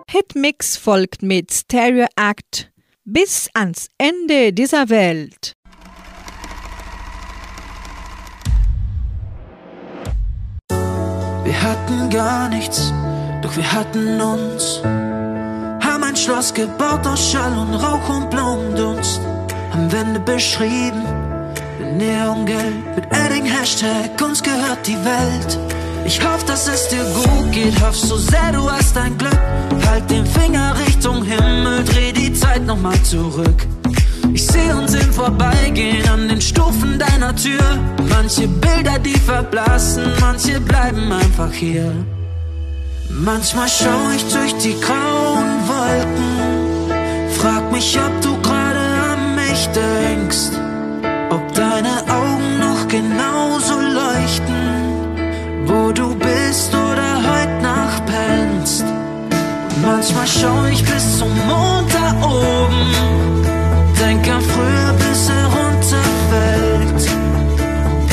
Hitmix 0.08 0.77
folgt 0.77 1.23
mit 1.23 1.51
Stereo 1.51 2.06
Act 2.15 2.71
bis 3.06 3.49
ans 3.56 3.88
Ende 3.97 4.53
dieser 4.53 4.89
Welt. 4.89 5.57
Wir 11.48 11.62
hatten 11.62 12.10
gar 12.10 12.50
nichts, 12.50 12.92
doch 13.42 13.56
wir 13.56 13.72
hatten 13.72 14.20
uns. 14.20 14.82
Haben 14.84 16.04
ein 16.04 16.16
Schloss 16.18 16.54
gebaut 16.54 17.08
aus 17.08 17.32
Schall 17.32 17.58
und 17.58 17.74
Rauch 17.74 18.10
und 18.10 18.30
Blumendunst. 18.30 19.22
Haben 19.72 19.90
Wände 19.90 20.20
beschrieben 20.20 21.04
mit 21.80 21.94
Neongelb, 21.94 22.98
mit 22.98 23.06
Edding 23.12 23.46
Hashtag, 23.46 24.22
uns 24.22 24.44
gehört 24.44 24.86
die 24.86 24.98
Welt. 25.06 25.58
Ich 26.06 26.22
hoffe, 26.22 26.46
dass 26.46 26.68
es 26.68 26.90
dir 26.90 27.06
gut 27.24 27.50
geht, 27.54 27.82
hoff 27.82 27.96
so 27.96 28.18
sehr 28.18 28.52
du 28.52 28.70
hast 28.70 28.98
ein 28.98 29.18
Glück. 29.18 29.40
Halt 29.88 30.12
den 30.12 30.26
Finger 30.26 30.76
Richtung 30.86 31.24
Himmel, 31.24 31.86
dreh 31.86 32.12
die 32.12 32.34
Zeit 32.34 32.66
nochmal 32.66 33.02
zurück. 33.04 33.66
Ich 34.34 34.46
seh 34.46 34.72
uns 34.72 34.94
im 34.94 35.13
Vorbeigehen 35.13 36.08
an 36.10 36.28
den 36.28 36.42
Stufen 36.42 37.00
deiner 37.00 37.36
Tür. 37.36 37.62
Manche 38.10 38.48
Bilder, 38.48 39.00
die 39.00 39.20
verblassen, 39.20 40.04
manche 40.20 40.60
bleiben 40.60 41.12
einfach 41.12 41.52
hier. 41.52 41.92
Manchmal 43.10 43.68
schau 43.68 44.12
ich 44.16 44.24
durch 44.34 44.54
die 44.58 44.76
grauen 44.80 45.68
Wolken, 45.68 46.92
frag 47.40 47.72
mich, 47.72 47.98
ob 47.98 48.22
du 48.22 48.40
gerade 48.42 48.80
an 49.12 49.36
mich 49.36 49.68
denkst, 49.70 50.58
ob 51.30 51.54
deine 51.54 51.96
Augen 52.20 52.60
noch 52.60 52.88
genauso 52.88 53.80
leuchten, 53.80 55.66
wo 55.66 55.92
du 55.92 56.16
bist 56.16 56.76
oder 56.76 57.16
heute 57.32 57.62
Nacht 57.63 58.04
pennst. 58.06 58.86
Manchmal 59.82 60.28
schau 60.28 60.66
ich 60.66 60.84
bis 60.84 61.18
zum 61.18 61.30
Mond 61.48 61.92
da 61.94 62.28
oben, 62.28 63.37
früher, 64.58 64.93
bis 65.04 65.30
er 65.30 65.46
runterfällt. 65.58 67.04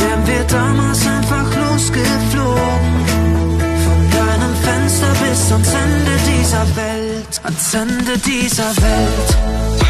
Wären 0.01 0.27
wir 0.27 0.45
damals 0.45 1.01
einfach 1.07 1.49
losgeflogen, 1.65 2.95
von 3.85 4.01
deinem 4.19 4.55
Fenster 4.67 5.13
bis 5.23 5.53
ans 5.53 5.73
Ende 5.85 6.15
dieser 6.31 6.67
Welt, 6.77 7.41
ans 7.45 7.75
Ende 7.75 8.19
dieser 8.19 8.71
Welt. 8.87 9.84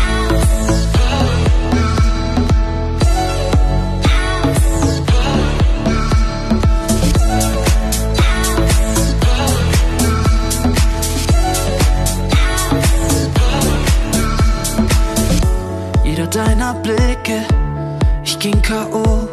Deiner 16.34 16.74
Blicke, 16.74 17.46
ich 18.24 18.38
ging 18.40 18.60
K.O. 18.60 19.28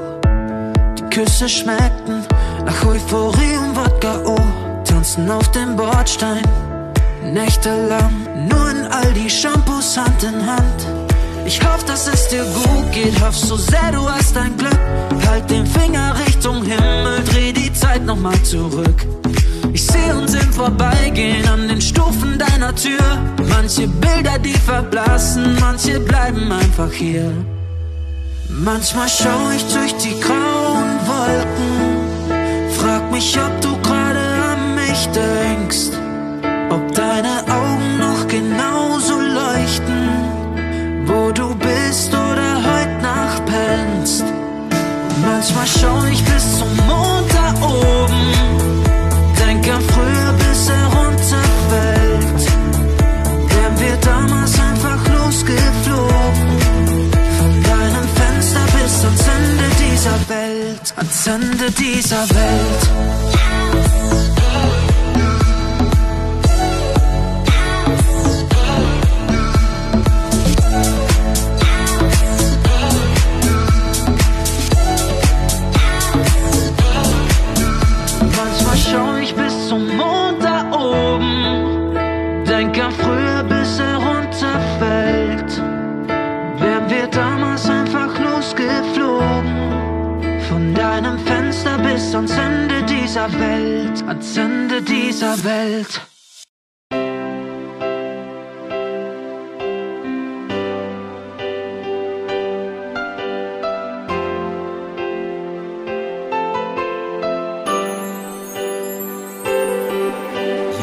Die 0.97 1.03
Küsse 1.09 1.49
schmeckten 1.49 2.23
nach 2.63 2.85
Euphorie 2.85 3.57
und 3.57 3.75
Wodka 3.75 4.23
O. 4.25 4.37
Tanzen 4.83 5.29
auf 5.31 5.49
dem 5.51 5.75
Bordstein, 5.75 6.43
nächtelang. 7.23 8.27
Nur 8.47 8.69
in 8.69 8.85
all 8.85 9.11
die 9.13 9.29
Shampoos 9.29 9.97
Hand 9.97 10.23
in 10.23 10.45
Hand. 10.45 10.87
Ich 11.45 11.59
hoffe, 11.65 11.85
dass 11.87 12.07
es 12.07 12.27
dir 12.27 12.43
gut 12.43 12.91
geht, 12.91 13.19
hoff 13.19 13.35
so 13.35 13.55
sehr 13.55 13.91
du 13.91 14.07
hast 14.07 14.37
ein 14.37 14.55
Glück. 14.57 14.79
Halt 15.27 15.49
den 15.49 15.65
Finger 15.65 16.13
Richtung 16.27 16.63
Himmel, 16.63 17.23
dreh 17.25 17.51
die 17.51 17.73
Zeit 17.73 18.05
nochmal 18.05 18.39
zurück. 18.43 19.07
Ich 19.73 19.85
sehe 19.85 20.15
uns 20.15 20.33
im 20.33 20.51
Vorbeigehen 20.51 21.47
an 21.47 21.67
den 21.67 21.81
Stufen 21.81 22.37
deiner 22.37 22.75
Tür. 22.75 22.99
Manche 23.49 23.87
Bilder, 23.87 24.37
die 24.39 24.53
verblassen, 24.53 25.57
manche 25.59 25.99
bleiben 25.99 26.51
einfach 26.51 26.91
hier. 26.91 27.31
Manchmal 28.49 29.07
schau 29.07 29.49
ich 29.55 29.63
durch 29.73 29.95
die 29.95 30.19
grauen 30.19 30.99
Wolken, 31.07 32.73
frag 32.77 33.11
mich, 33.11 33.37
ob 33.39 33.61
du 33.61 33.77
gerade 33.81 34.19
an 34.51 34.75
mich 34.75 35.07
denkst, 35.07 35.97
ob 36.69 36.93
deine 36.93 37.41
Augen 37.47 37.97
noch 37.97 38.27
genauso 38.27 39.19
leuchten, 39.21 40.09
wo 41.05 41.31
du 41.31 41.55
bist 41.55 42.09
oder 42.09 42.57
heut 42.57 43.01
Nacht 43.01 43.43
pennst. 43.45 44.25
Manchmal 45.21 45.67
schau 45.67 46.03
ich 46.11 46.30
Ende 61.33 61.71
dieser 61.71 62.29
Welt. 62.29 63.30
Ans 94.11 94.35
Ende 94.35 94.81
dieser 94.81 95.41
Welt. 95.45 96.01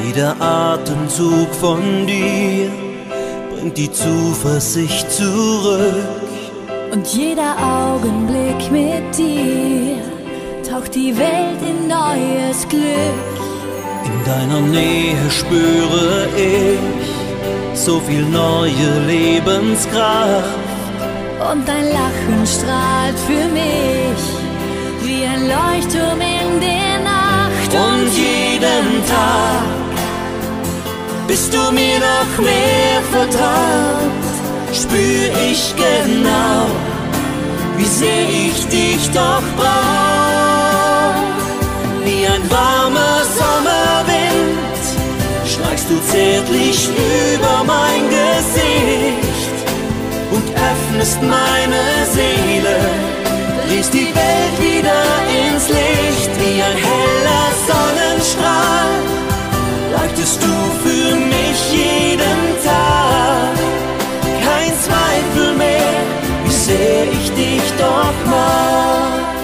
Jeder 0.06 0.40
Atemzug 0.40 1.54
von 1.60 2.06
dir 2.06 2.70
bringt 3.50 3.76
die 3.76 3.92
Zuversicht 3.92 5.12
zurück. 5.12 5.92
Und 6.92 7.06
jeder 7.08 7.54
Augenblick 7.58 8.72
mit 8.72 9.18
dir 9.18 10.17
taucht 10.78 10.94
die 10.94 11.16
Welt 11.16 11.60
in 11.62 11.88
neues 11.88 12.68
Glück. 12.68 13.18
In 14.04 14.24
deiner 14.24 14.60
Nähe 14.60 15.30
spüre 15.30 16.28
ich 16.36 17.78
so 17.78 18.00
viel 18.00 18.22
neue 18.22 18.90
Lebenskraft. 19.06 20.58
Und 21.50 21.66
dein 21.66 21.84
Lachen 21.84 22.46
strahlt 22.46 23.18
für 23.26 23.48
mich 23.48 24.22
wie 25.02 25.24
ein 25.24 25.42
Leuchtturm 25.48 26.20
in 26.20 26.60
der 26.60 26.98
Nacht. 27.04 27.72
Und 27.72 28.10
jeden 28.14 29.06
Tag 29.06 29.64
bist 31.26 31.52
du 31.52 31.72
mir 31.72 31.98
noch 31.98 32.44
mehr 32.44 33.00
vertraut. 33.12 34.12
Spür 34.72 35.28
ich 35.50 35.74
genau, 35.76 36.66
wie 37.76 37.84
sehr 37.84 38.28
ich 38.28 38.66
dich 38.68 39.10
doch 39.12 39.42
brauch. 39.56 40.17
Wie 42.08 42.26
ein 42.26 42.50
warmer 42.50 43.20
Sommerwind 43.38 44.82
streichst 45.44 45.90
du 45.90 46.00
zärtlich 46.10 46.88
über 46.88 47.64
mein 47.66 48.02
Gesicht 48.08 49.56
und 50.30 50.46
öffnest 50.70 51.20
meine 51.20 51.82
Seele, 52.14 52.76
drehst 53.66 53.92
die 53.92 54.10
Welt 54.20 54.56
wieder 54.58 55.02
ins 55.42 55.68
Licht 55.68 56.32
wie 56.40 56.62
ein 56.62 56.78
heller 56.90 57.46
Sonnenstrahl. 57.68 58.92
Leuchtest 59.92 60.42
du 60.42 60.54
für 60.82 61.14
mich 61.14 61.60
jeden 61.72 62.42
Tag, 62.64 63.58
kein 64.46 64.72
Zweifel 64.86 65.54
mehr, 65.56 66.00
wie 66.44 66.52
sehr 66.52 67.04
ich 67.12 67.30
dich 67.32 67.66
doch 67.76 68.30
mag. 68.30 69.37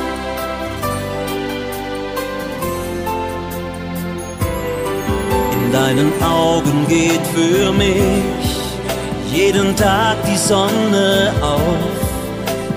Deinen 5.74 6.12
Augen 6.22 6.86
geht 6.86 7.26
für 7.34 7.72
mich 7.72 8.46
jeden 9.32 9.74
Tag 9.74 10.16
die 10.24 10.36
Sonne 10.36 11.32
auf. 11.42 11.94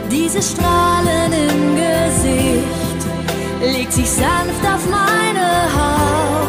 Diese 0.09 0.41
Strahlen 0.41 1.31
im 1.47 1.75
Gesicht 1.75 3.01
legt 3.61 3.93
sich 3.93 4.09
sanft 4.09 4.63
auf 4.75 4.83
meine 4.89 5.47
Haut. 5.77 6.47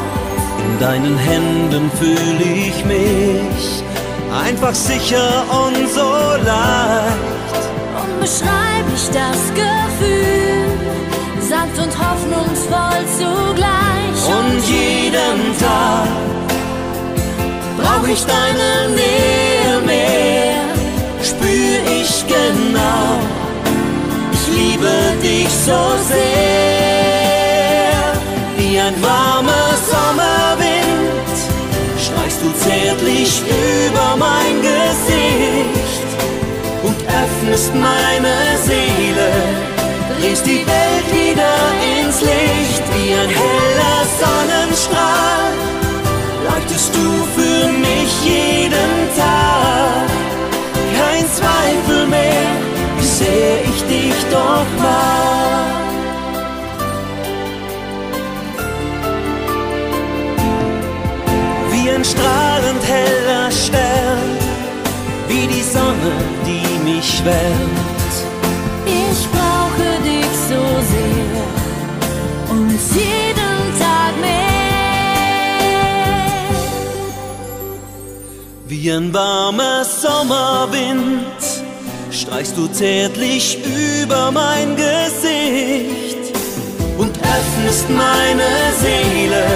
In 0.64 0.78
deinen 0.80 1.18
Händen 1.18 1.90
fühle 2.00 2.46
ich 2.68 2.82
mich 2.86 3.82
einfach 4.46 4.74
sicher 4.74 5.44
und 5.64 5.86
so 5.90 6.10
leicht. 6.50 7.62
Unbeschreiblich 8.04 9.04
das 9.20 9.40
Gefühl, 9.62 10.66
sanft 11.40 11.78
und 11.84 11.92
hoffnungsvoll 11.98 13.02
zugleich. 13.18 13.97
Und 14.28 14.60
jeden 14.68 15.58
Tag 15.58 16.08
brauch 17.78 18.06
ich 18.06 18.22
deine 18.26 18.94
Nähe 18.94 19.80
mehr, 19.86 20.64
spür 21.22 21.78
ich 21.98 22.26
genau. 22.26 23.20
Ich 24.32 24.44
liebe 24.54 24.94
dich 25.22 25.48
so 25.48 25.80
sehr, 26.12 27.22
wie 28.58 28.78
ein 28.78 29.02
warmer 29.02 29.68
Sommerwind 29.92 31.36
streichst 31.98 32.40
du 32.42 32.48
zärtlich 32.64 33.42
über 33.86 34.08
mein 34.18 34.60
Gesicht 34.60 36.08
und 36.82 36.96
öffnest 37.24 37.74
meine 37.74 38.36
Seele, 38.62 39.30
drehst 40.20 40.44
die 40.44 40.66
Welt 40.66 41.08
wieder 41.12 41.54
ins 41.98 42.20
Licht 42.20 42.67
Sonnenstrahl. 44.20 45.52
Leuchtest 46.48 46.94
du 46.94 47.08
für 47.36 47.68
mich 47.86 48.10
jeden 48.24 48.94
Tag, 49.16 50.08
kein 50.98 51.24
Zweifel 51.38 52.06
mehr, 52.06 52.50
wie 52.98 53.06
sehr 53.06 53.64
ich 53.70 53.80
dich 53.94 54.18
doch 54.30 54.66
mag. 54.82 55.78
Wie 61.70 61.90
ein 61.90 62.04
strahlend 62.04 62.84
heller 62.96 63.50
Stern, 63.50 64.30
wie 65.28 65.46
die 65.46 65.62
Sonne, 65.62 66.12
die 66.46 66.90
mich 66.90 67.24
wärmt. 67.24 67.87
Wie 78.80 78.92
ein 78.92 79.12
warmer 79.12 79.84
Sommerwind 79.84 81.42
streichst 82.12 82.56
du 82.56 82.68
zärtlich 82.68 83.58
über 83.92 84.30
mein 84.30 84.76
Gesicht 84.76 86.32
und 86.96 87.10
öffnest 87.18 87.90
meine 87.90 88.50
Seele, 88.80 89.46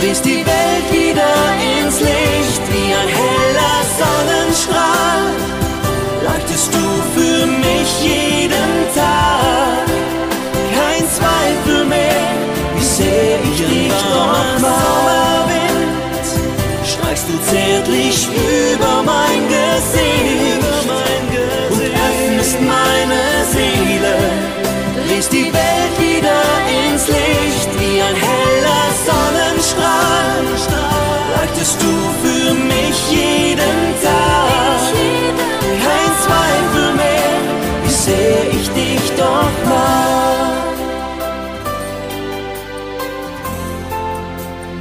drehst 0.00 0.24
die 0.24 0.44
Welt 0.44 0.86
wieder 0.90 1.34
ins 1.78 2.00
Licht 2.00 2.62
wie 2.72 2.92
ein 2.92 3.10
heller 3.22 3.78
Sonnenstrahl. 4.00 5.24
Leuchtest 6.24 6.74
du 6.74 6.86
für 7.14 7.46
mich 7.46 7.90
jeden 8.02 8.72
Tag, 8.92 9.86
kein 10.74 11.04
Zweifel 11.16 11.84
mehr, 11.84 12.26
wie 12.74 12.84
sehr 12.84 13.38
ich 13.44 13.58
dich 13.58 13.92
doch 14.12 14.60
mag. 14.60 15.21
Streichst 17.12 17.28
du 17.28 17.38
zärtlich 17.42 18.26
über 18.72 19.02
mein 19.02 19.46
Gesicht 19.46 20.64
und 21.70 21.82
öffnest 21.82 22.58
meine 22.58 23.22
Seele, 23.52 24.16
drehst 25.06 25.30
die 25.30 25.52
Welt 25.52 25.94
wieder 25.98 26.40
ins 26.88 27.08
Licht 27.08 27.68
wie 27.78 28.00
ein 28.00 28.16
heller 28.16 28.84
Sonnenstrahl. 29.04 30.40
Leuchtest 31.36 31.82
du 31.82 31.92
für 32.22 32.54
mich 32.54 32.96
jeden 33.10 33.82
Tag, 34.02 34.80
kein 35.84 36.12
Zweifel 36.24 36.94
mehr, 36.94 37.36
wie 37.84 37.92
sehr 37.92 38.40
ich 38.52 38.70
dich 38.70 39.12
doch 39.18 39.52
mag. 39.68 40.22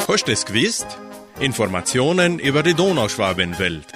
Hast 0.08 0.28
du 0.28 0.32
es 0.32 0.44
gewusst? 0.46 0.86
Informationen 1.40 2.38
über 2.38 2.62
die 2.62 2.74
Donauschwabenwelt. 2.74 3.86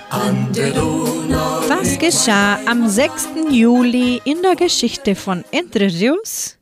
Was 1.69 1.99
geschah 1.99 2.59
am 2.67 2.89
6. 2.89 3.29
Juli 3.51 4.21
in 4.25 4.43
der 4.43 4.57
Geschichte 4.57 5.15
von 5.15 5.45
Entre 5.53 5.87
Rios? 5.87 6.59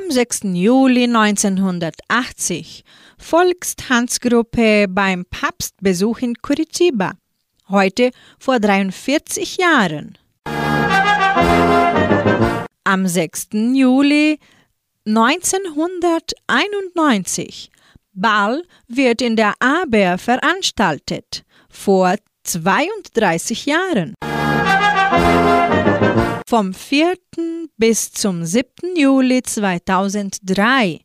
Am 0.00 0.10
6. 0.10 0.40
Juli 0.52 1.04
1980 1.04 2.84
Volkstanzgruppe 3.18 4.86
beim 4.88 5.24
Papstbesuch 5.24 6.18
in 6.18 6.34
Curitiba. 6.34 7.12
Heute 7.70 8.10
vor 8.38 8.60
43 8.60 9.56
Jahren. 9.56 10.18
Am 12.84 13.06
6. 13.06 13.48
Juli 13.72 14.38
1991 15.06 17.70
Ball 18.12 18.62
wird 18.86 19.22
in 19.22 19.36
der 19.36 19.54
Aber 19.60 20.18
veranstaltet. 20.18 21.42
Vor 21.70 22.16
32 22.42 23.64
Jahren. 23.64 24.12
Vom 26.46 26.74
4. 26.74 27.16
bis 27.78 28.12
zum 28.12 28.44
7. 28.44 28.94
Juli 28.94 29.42
2003 29.42 31.00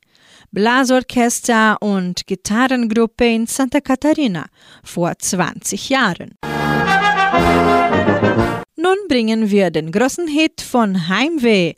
Blasorchester 0.51 1.77
und 1.81 2.25
Gitarrengruppe 2.25 3.25
in 3.25 3.45
Santa 3.45 3.81
Catarina 3.81 4.47
vor 4.83 5.13
20 5.17 5.89
Jahren. 5.89 6.35
Nun 8.75 8.97
bringen 9.07 9.51
wir 9.51 9.69
den 9.69 9.91
großen 9.91 10.27
Hit 10.27 10.61
von 10.61 11.07
Heimweh, 11.07 11.73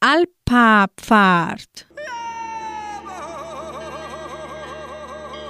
Alpapfahrt. 0.00 1.86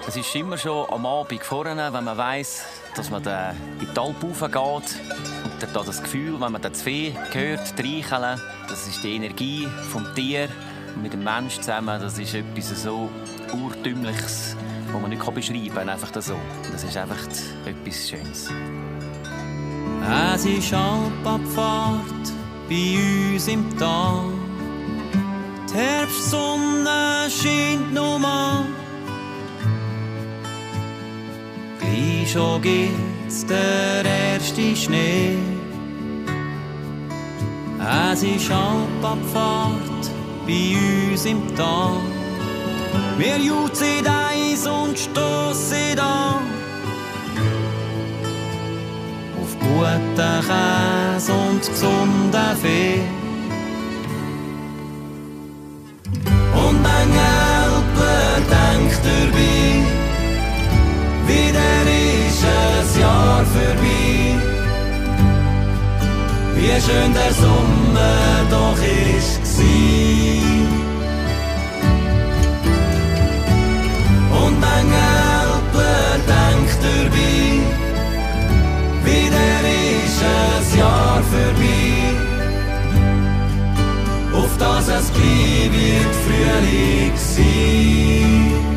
Es 0.07 0.17
ist 0.17 0.35
immer 0.35 0.59
schon 0.59 0.87
am 0.91 1.07
Abend 1.07 1.43
vorne, 1.43 1.93
wenn 1.93 2.05
man 2.05 2.17
weiß, 2.17 2.65
dass 2.95 3.11
man 3.11 3.23
in 3.23 3.87
die 3.87 3.99
Alp 3.99 4.21
geht 4.21 4.53
und 4.53 5.75
dann 5.75 5.87
das 5.87 6.03
Gefühl, 6.03 6.41
wenn 6.41 6.53
man 6.53 6.61
das 6.63 6.83
Vieh 6.83 7.15
hört, 7.33 7.67
streicheln, 7.69 8.41
das 8.69 8.87
ist 8.87 9.03
die 9.03 9.15
Energie 9.15 9.67
vom 9.91 10.07
Tier 10.15 10.49
mit 11.03 11.13
dem 11.13 11.25
Mensch 11.25 11.57
zusammen, 11.57 12.01
das 12.01 12.19
ist 12.19 12.35
etwas 12.35 12.83
so 12.83 13.11
urtümliches, 13.53 14.57
das 14.93 15.01
man 15.01 15.11
nicht 15.11 15.35
beschreiben 15.35 15.75
kann, 15.75 15.89
einfach 15.89 16.11
so. 16.21 16.37
Das 16.71 16.85
ist 16.85 16.97
einfach 16.97 17.19
etwas 17.67 18.09
Schönes. 18.09 18.51
Es 20.35 20.45
ist 20.45 20.75
Alpabfahrt 20.75 22.33
bei 22.69 23.33
uns 23.33 23.49
im 23.49 23.77
Tal. 23.79 24.25
Die 25.71 25.75
Herbstsonne 25.75 27.29
scheint 27.31 27.93
noch 27.95 28.19
mal. 28.19 28.65
Gleich 31.81 32.31
schon 32.31 32.63
gibt's 32.63 33.47
der 33.47 34.05
erste 34.05 34.77
Schnee. 34.77 35.39
Es 38.13 38.23
ist 38.23 38.51
Alpabfahrt 38.51 40.11
bei 40.47 40.77
uns 41.11 41.25
im 41.25 41.41
Tal. 41.57 42.01
Wir 43.19 43.39
jutzen 43.39 44.07
eins 44.07 44.67
und 44.67 44.99
stossen 44.99 45.99
an. 45.99 46.43
Auf 49.41 49.53
guten 49.61 50.41
Käse 50.49 51.33
und 51.33 51.61
gesunden 51.61 52.57
Fee. 52.63 53.01
Und 56.53 56.87
ein 56.97 57.11
Gelber 57.19 58.17
denkt 58.55 59.01
dabei, 59.05 59.83
wieder 61.27 61.83
ist 62.29 62.45
ein 62.45 63.01
Jahr 63.01 63.45
vorbei. 63.45 64.35
Wie 66.55 66.81
schön 66.81 67.13
der 67.15 67.33
Sommer 67.33 67.74
doch 68.51 68.79
ist 69.17 69.43
gsi. 69.43 70.43
Und 74.43 74.65
ein 74.75 74.87
Gelber 74.97 75.99
denkt 76.33 76.79
dabei, 76.83 77.45
wieder 79.05 79.61
ist 80.03 80.23
ein 80.23 80.79
Jahr 80.79 81.23
vorbei. 81.33 81.85
Auf 84.33 84.53
das 84.59 84.89
es 84.89 85.13
wird 85.15 86.15
Frühling 86.25 87.17
sein 87.17 88.74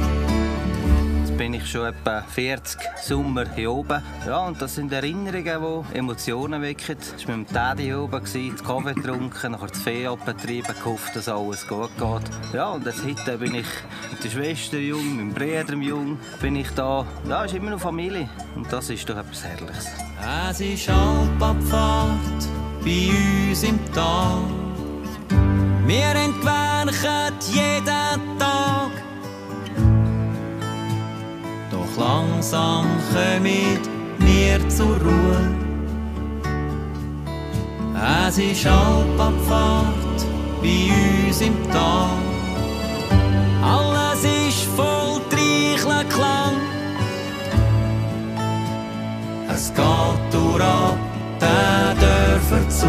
schon 1.67 1.87
etwa 1.87 2.21
40 2.21 2.79
Sommer 3.03 3.45
hier 3.53 3.71
oben. 3.71 4.01
Ja, 4.25 4.39
und 4.39 4.61
das 4.61 4.75
sind 4.75 4.91
Erinnerungen, 4.91 5.85
die 5.91 5.97
Emotionen 5.97 6.61
wecken. 6.61 6.97
Ich 7.17 7.27
war 7.27 7.37
mit 7.37 7.49
dem 7.49 7.53
Daddy 7.53 7.83
hier 7.83 7.99
oben, 7.99 8.21
den 8.33 8.55
Kaffee 8.55 8.93
getrunken, 8.93 9.51
nachher 9.51 9.67
das 9.67 9.81
Fee 9.81 10.09
betrieben, 10.25 10.73
gehofft, 10.83 11.15
dass 11.15 11.27
alles 11.27 11.67
gut 11.67 11.89
geht. 11.97 12.53
Ja, 12.53 12.69
und 12.69 12.85
jetzt 12.85 13.03
heute 13.03 13.37
bin 13.37 13.55
ich 13.55 13.65
mit 14.11 14.23
der 14.23 14.29
Schwester 14.29 14.77
jung, 14.77 15.17
mit 15.17 15.37
dem 15.37 15.65
Bruder 15.65 15.75
jung, 15.75 16.19
bin 16.41 16.55
ich 16.55 16.69
da. 16.71 17.05
Ja, 17.27 17.43
ist 17.43 17.53
immer 17.53 17.71
noch 17.71 17.79
Familie 17.79 18.29
und 18.55 18.71
das 18.71 18.89
ist 18.89 19.09
doch 19.09 19.17
etwas 19.17 19.43
Herrliches. 19.43 19.87
Es 20.49 20.59
ist 20.61 20.89
Alpabfahrt 20.89 22.47
bei 22.83 23.11
uns 23.49 23.63
im 23.63 23.79
Tal. 23.93 24.41
Wir 25.85 26.15
entwerchen 26.15 27.33
jeden 27.51 28.39
Tag 28.39 28.91
langsam 31.97 32.85
kommen 33.11 33.79
wir 34.19 34.69
zur 34.69 34.97
Ruhe. 34.97 35.55
Es 38.27 38.37
ist 38.37 38.67
Alpabfahrt 38.67 40.25
bei 40.61 40.91
uns 41.27 41.41
im 41.41 41.55
Tal. 41.71 42.09
Alles 43.63 44.23
ist 44.23 44.63
voll 44.75 45.19
Treicheln 45.29 46.07
Klang. 46.09 46.55
Es 49.53 49.73
geht 49.73 50.33
durch 50.33 50.61
ab 50.61 50.97
den 51.41 51.99
Dörfer 51.99 52.69
zu. 52.69 52.87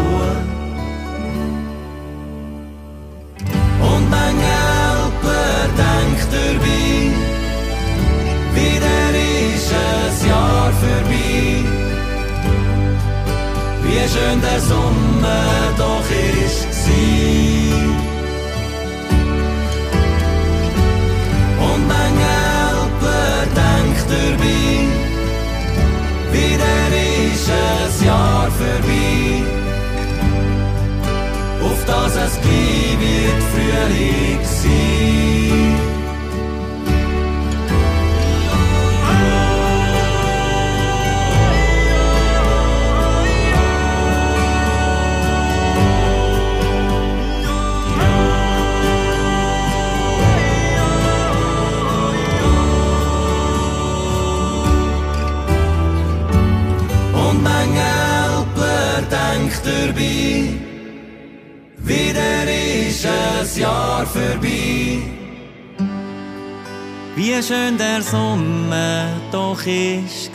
Und 3.81 4.13
ein 4.13 4.35
Gelber 4.45 5.43
denkt 5.77 6.27
dabei, 6.31 7.38
wieder 8.79 9.11
ist 9.55 9.73
ein 9.73 10.29
Jahr 10.29 10.71
vorbei. 10.71 11.63
Wie 13.83 14.07
schön 14.13 14.41
der 14.41 14.59
Sommer 14.61 15.73
doch 15.77 16.09
ist. 16.45 16.67
Und 21.67 21.91
ein 22.01 22.13
Gelber 22.23 23.23
denkt 23.61 24.07
dabei, 24.09 24.71
wieder 26.31 26.89
ist 27.33 27.49
ein 27.49 28.05
Jahr 28.05 28.47
vorbei. 28.51 29.43
Auf 31.61 31.85
das 31.85 32.15
es 32.15 32.35
wird 32.43 33.43
Frühling 33.51 34.39
sein. 34.43 35.18
Doch 69.65 70.28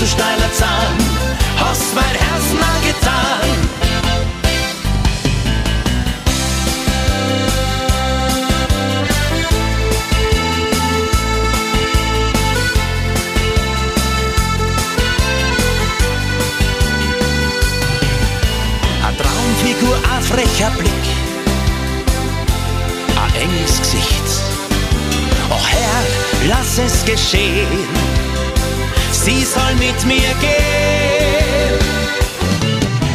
du 0.00 0.06
steiler 0.06 0.52
Zahn, 0.52 0.98
hast 1.56 1.94
mein 1.94 2.04
Herzen 2.04 2.58
angetan. 2.58 3.48
Ein 19.06 19.16
Traumfigur, 19.16 19.96
ein 20.14 20.22
frecher 20.22 20.70
Blick, 20.76 20.92
ein 23.22 23.42
Engelsgesicht. 23.42 24.24
Och 25.48 25.68
Herr, 25.68 26.48
lass 26.48 26.78
es 26.78 27.04
geschehen, 27.04 28.15
sie 29.26 29.44
soll 29.44 29.74
mit 29.74 29.98
mir 30.06 30.32
gehen. 30.40 31.78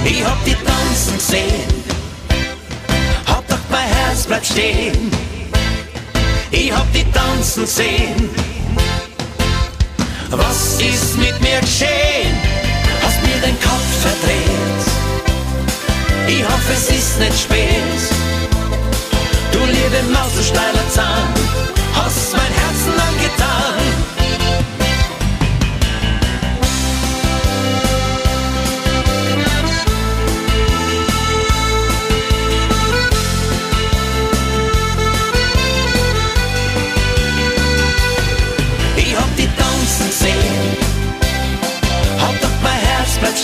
Ich 0.04 0.26
hab 0.26 0.44
die 0.44 0.58
tanzen 0.70 1.16
gesehen, 1.18 1.74
hab 3.26 3.48
doch 3.48 3.66
mein 3.70 3.88
Herz 3.96 4.26
bleibt 4.26 4.46
stehen. 4.46 5.10
Ich 6.52 6.70
hab 6.72 6.92
die 6.92 7.06
tanzen 7.12 7.64
gesehen, 7.64 8.30
was 10.32 10.82
ist 10.82 11.18
mit 11.18 11.40
mir 11.40 11.62
geschehen? 11.62 12.36
Hast 13.04 13.20
mir 13.28 13.40
den 13.48 13.58
Kopf 13.68 13.92
verdreht. 14.06 14.84
Ich 16.28 16.44
hoffe, 16.44 16.74
es 16.74 16.90
ist 16.90 17.20
nicht 17.20 17.40
spät. 17.44 18.02
Du 19.54 19.60
liebe 19.60 20.02
Maus, 20.12 20.34
du 20.36 20.44
steiler 20.44 20.88
Zahn, 20.94 21.30
hast 21.96 22.34
mein 22.34 22.54
Herzen 22.62 22.96
angetan. 23.10 23.81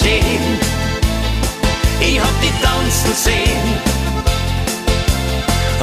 Stehen. 0.08 0.60
Ich 2.00 2.18
hab 2.18 2.36
die 2.42 2.54
tanzen 2.64 3.14
sehen. 3.14 3.68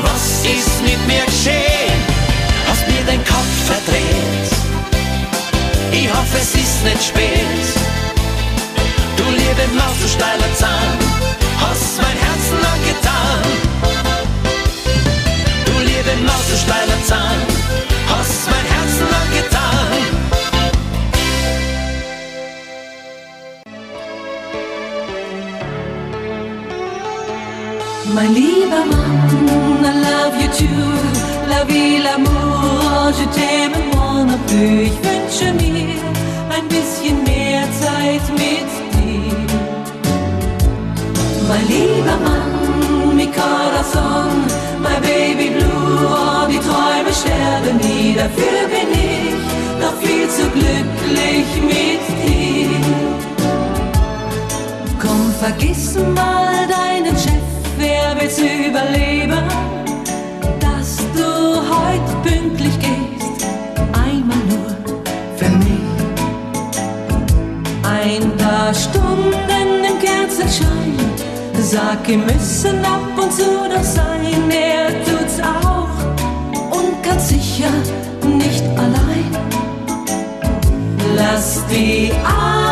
Was 0.00 0.24
ist 0.56 0.80
mit 0.80 1.00
mir 1.06 1.26
geschehen? 1.26 1.98
Hast 2.66 2.88
mir 2.88 3.04
den 3.04 3.22
Kopf 3.24 3.54
verdreht. 3.66 4.50
Ich 5.92 6.08
hoffe, 6.08 6.38
es 6.40 6.54
ist 6.54 6.84
nicht 6.84 7.04
spät. 7.04 7.66
Du 9.18 9.24
liebe 9.24 9.64
Maus, 9.76 9.96
du 10.00 10.08
steiler 10.08 10.52
Zahn, 10.56 10.96
hast 11.60 12.00
mein 12.00 12.16
Herzen 12.26 12.58
angetan. 12.74 13.42
Du 15.66 15.74
liebe 15.80 16.14
Maus, 16.24 16.44
du 16.50 16.56
steiler 16.56 17.00
Zahn, 17.06 17.53
Mein 28.14 28.32
lieber 28.32 28.84
Mann, 28.92 29.84
I 29.84 29.92
love 30.06 30.36
you 30.40 30.48
too. 30.56 30.92
La 31.48 31.64
vie, 31.64 31.98
l'amour, 31.98 33.12
je 33.18 33.24
t'aime 33.36 33.76
moi 33.92 34.24
non. 34.24 34.38
Ich 34.88 34.96
wünsche 35.06 35.52
mir 35.54 35.98
ein 36.56 36.66
bisschen 36.68 37.24
mehr 37.24 37.64
Zeit 37.82 38.24
mit 38.42 38.70
dir. 38.94 39.36
Mein 41.48 41.66
lieber 41.66 42.18
Mann, 42.26 43.16
mi 43.16 43.26
corazon, 43.26 44.44
my 44.80 44.96
baby 45.00 45.50
blue. 45.56 46.06
Oh, 46.06 46.46
die 46.48 46.60
Träume 46.68 47.12
sterben 47.20 47.76
nie, 47.78 48.14
dafür 48.14 48.60
bin 48.74 48.90
ich 48.92 49.34
noch 49.82 49.96
viel 50.00 50.28
zu 50.28 50.44
glücklich 50.50 51.48
mit 51.72 52.04
dir. 52.22 52.84
Komm, 55.00 55.32
vergiss 55.40 55.96
mal 56.14 56.66
deinen 56.68 57.16
Chef, 57.16 57.33
wer 57.84 58.16
will's 58.18 58.38
überleben? 58.38 59.44
Dass 60.64 60.96
du 61.16 61.30
heute 61.76 62.12
pünktlich 62.28 62.76
gehst, 62.78 63.46
einmal 63.92 64.42
nur 64.52 64.70
für 65.38 65.50
mich. 65.64 65.90
Ein 68.00 68.24
paar 68.36 68.72
Stunden 68.74 69.84
im 69.90 69.98
Kerzenschein, 70.06 70.98
sag, 71.60 72.06
wir 72.08 72.18
müssen 72.18 72.84
ab 72.84 73.08
und 73.22 73.32
zu 73.32 73.50
doch 73.72 73.88
sein, 73.98 74.50
er 74.50 74.88
tut's 75.04 75.38
auch 75.40 75.96
und 76.78 77.02
ganz 77.02 77.28
sicher 77.28 77.72
nicht 78.40 78.64
allein. 78.78 79.30
Lass 81.16 81.62
die 81.70 82.12
Arbeit 82.24 82.63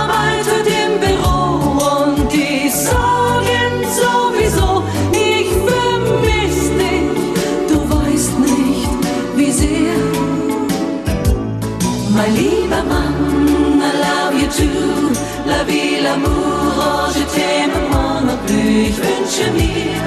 Ich 18.93 18.99
wünsche 18.99 19.51
mir 19.53 20.01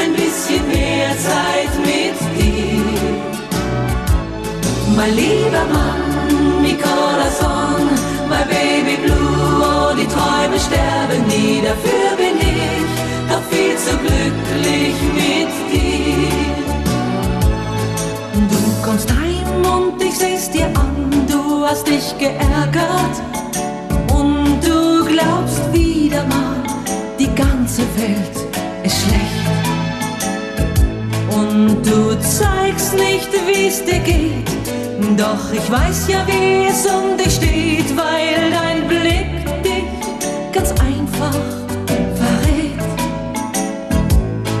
ein 0.00 0.12
bisschen 0.14 0.66
mehr 0.66 1.10
Zeit 1.18 1.72
mit 1.84 2.18
dir. 2.36 2.80
Mein 4.96 5.14
lieber 5.14 5.64
Mann, 5.74 6.62
mi 6.62 6.74
corazon, 6.74 7.84
my 8.30 8.42
baby 8.48 8.96
blue, 9.04 9.62
oh, 9.62 9.92
die 9.94 10.06
Träume 10.06 10.58
sterben 10.58 11.26
nie, 11.26 11.60
dafür 11.60 12.16
bin 12.16 12.38
ich 12.38 12.88
doch 13.28 13.44
viel 13.50 13.76
zu 13.76 13.94
glücklich 13.98 14.96
mit 15.14 15.52
dir. 15.70 16.30
Du 18.52 18.60
kommst 18.82 19.10
heim 19.10 19.64
und 19.76 20.02
ich 20.02 20.16
seh's 20.16 20.50
dir 20.50 20.66
an, 20.66 21.26
du 21.28 21.66
hast 21.66 21.86
dich 21.86 22.16
geärgert 22.18 23.16
und 24.14 24.60
du 24.62 25.04
glaubst 25.04 25.60
wieder 25.74 26.24
mal, 26.24 26.59
ganze 27.80 28.02
Welt 28.02 28.36
ist 28.84 28.96
schlecht. 29.02 29.40
Und 31.30 31.82
du 31.84 32.18
zeigst 32.20 32.94
nicht, 32.94 33.28
wie's 33.46 33.84
dir 33.84 34.00
geht, 34.00 34.48
doch 35.16 35.52
ich 35.52 35.70
weiß 35.70 36.08
ja, 36.08 36.26
wie 36.26 36.66
es 36.66 36.86
um 36.86 37.16
dich 37.16 37.34
steht, 37.34 37.96
weil 37.96 38.50
dein 38.50 38.86
Blick 38.88 39.62
dich 39.62 39.84
ganz 40.52 40.70
einfach 40.72 41.34
verrät. 42.18 42.80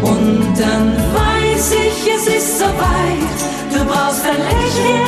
Und 0.02 0.54
dann 0.58 0.96
weiß 1.14 1.72
ich, 1.72 2.14
es 2.14 2.26
ist 2.26 2.58
soweit. 2.58 3.38
Du 3.72 3.84
brauchst 3.84 4.24
ein 4.24 4.38
Lächeln 4.38 4.99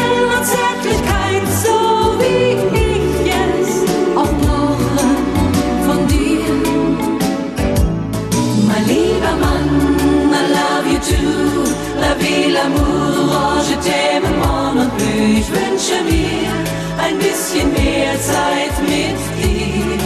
ein 17.04 17.18
bisschen 17.18 17.72
mehr 17.72 18.14
Zeit 18.20 18.76
mit 18.82 19.18
dir. 19.38 19.98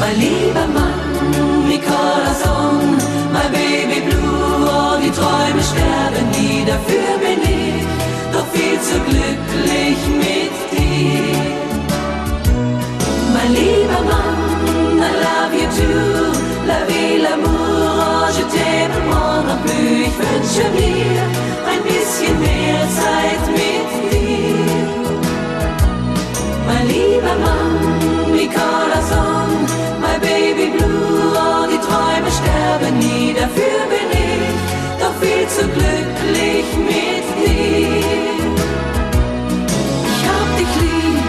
Mein 0.00 0.16
lieber 0.16 0.66
Mann, 0.76 1.68
mi 1.68 1.78
corazon, 1.78 2.96
my 3.34 3.46
baby 3.58 4.00
blue, 4.06 4.68
oh, 4.76 4.96
die 5.02 5.10
Träume 5.10 5.62
sterben 5.70 6.26
nie, 6.36 6.64
dafür 6.64 7.12
bin 7.24 7.40
ich 7.42 7.84
doch 8.32 8.46
viel 8.54 8.78
zu 8.88 8.96
glücklich 9.08 9.98
mit 10.24 10.54
dir. 10.72 11.36
Mein 13.34 13.50
lieber 13.60 14.02
Mann, 14.12 14.98
I 15.08 15.12
love 15.26 15.54
you 15.60 15.68
too, 15.78 16.32
la 16.66 16.80
vie, 16.88 17.18
l'amour, 17.24 18.22
oh, 18.22 18.28
je 18.36 18.44
t'aime, 18.54 18.98
mon 19.10 19.46
plus, 19.64 20.06
ich 20.06 20.14
wünsche 20.18 20.64
mir 20.78 21.22
ein 21.72 21.82
bisschen 21.82 22.38
mehr 22.40 22.80
Zeit 22.98 23.44
mit 23.50 23.58
dir. 23.58 23.71
Zu 35.54 35.68
glücklich 35.68 36.66
mit 36.78 37.26
dir. 37.38 37.88
Ich 40.10 40.22
hab 40.30 40.48
dich 40.58 40.72
lieb. 40.80 41.24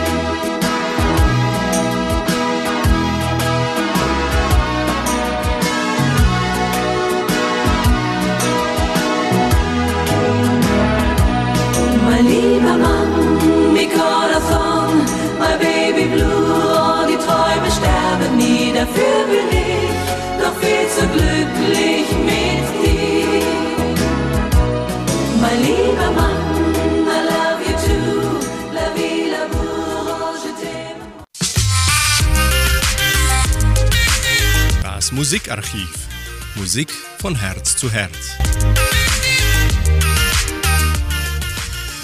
Mein 12.05 12.25
lieber 12.25 12.77
Mann, 12.85 13.73
mi 13.73 13.87
corazon, 13.87 14.91
my 15.39 15.53
baby 15.59 16.05
blue, 16.13 16.25
oh, 16.25 17.05
die 17.09 17.19
Träume 17.25 17.69
sterben 17.77 18.37
nie, 18.37 18.71
dafür 18.73 19.19
bin 19.31 19.49
ich 19.51 19.83
doch 20.41 20.55
viel 20.61 20.87
zu 20.95 21.03
glücklich 21.13 22.02
Musikarchiv. 35.23 36.09
Musik 36.57 36.91
von 36.91 37.33
Herz 37.33 37.77
zu 37.77 37.89
Herz. 37.89 38.35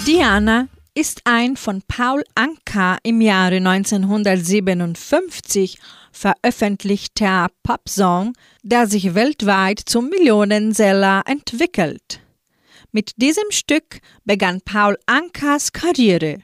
Diana 0.06 0.68
ist 0.94 1.20
ein 1.24 1.58
von 1.58 1.82
Paul 1.86 2.24
Anka 2.34 2.96
im 3.02 3.20
Jahre 3.20 3.56
1957 3.56 5.78
veröffentlichter 6.10 7.48
Popsong, 7.62 8.32
der 8.62 8.86
sich 8.86 9.14
weltweit 9.14 9.82
zum 9.84 10.08
Millionenseller 10.08 11.22
entwickelt. 11.26 12.22
Mit 12.90 13.20
diesem 13.20 13.50
Stück 13.50 14.00
begann 14.24 14.62
Paul 14.62 14.96
Ankas 15.04 15.72
Karriere. 15.72 16.38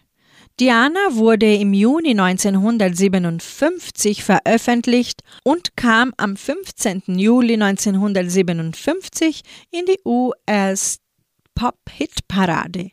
Diana 0.59 1.11
wurde 1.11 1.54
im 1.54 1.74
Juni 1.74 2.18
1957 2.18 4.24
veröffentlicht 4.24 5.20
und 5.44 5.76
kam 5.76 6.14
am 6.16 6.34
15. 6.34 7.02
Juli 7.09 7.62
1957 7.62 9.42
in 9.70 9.84
die 9.84 10.00
US-Pop-Hit-Parade. 10.07 12.88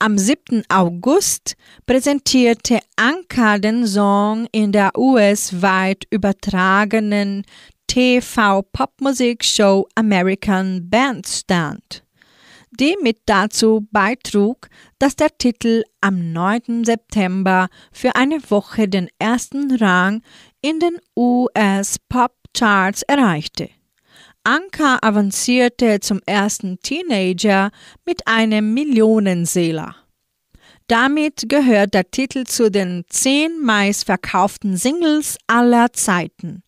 Am 0.00 0.18
7. 0.18 0.64
August 0.68 1.54
präsentierte 1.86 2.80
Anka 2.96 3.58
den 3.58 3.86
Song 3.86 4.48
in 4.50 4.72
der 4.72 4.98
US-weit 4.98 6.08
übertragenen 6.10 7.44
TV-Popmusik-Show 7.86 9.86
American 9.94 10.90
Bandstand, 10.90 12.02
die 12.70 12.96
mit 13.02 13.20
dazu 13.26 13.86
beitrug, 13.90 14.68
dass 14.98 15.16
der 15.16 15.36
Titel 15.38 15.84
am 16.00 16.32
9. 16.32 16.84
September 16.84 17.68
für 17.92 18.14
eine 18.16 18.38
Woche 18.50 18.88
den 18.88 19.08
ersten 19.18 19.76
Rang 19.76 20.22
in 20.60 20.80
den 20.80 20.98
US-Pop-Charts 21.16 23.02
erreichte. 23.02 23.70
Anka 24.44 24.98
avancierte 25.02 26.00
zum 26.00 26.20
ersten 26.24 26.78
Teenager 26.80 27.70
mit 28.04 28.26
einem 28.28 28.74
Millionenseeler. 28.74 29.96
Damit 30.86 31.48
gehört 31.48 31.94
der 31.94 32.10
Titel 32.12 32.44
zu 32.44 32.70
den 32.70 33.04
zehn 33.08 33.60
meistverkauften 33.64 34.76
Singles 34.76 35.36
aller 35.48 35.92
Zeiten. 35.92 36.62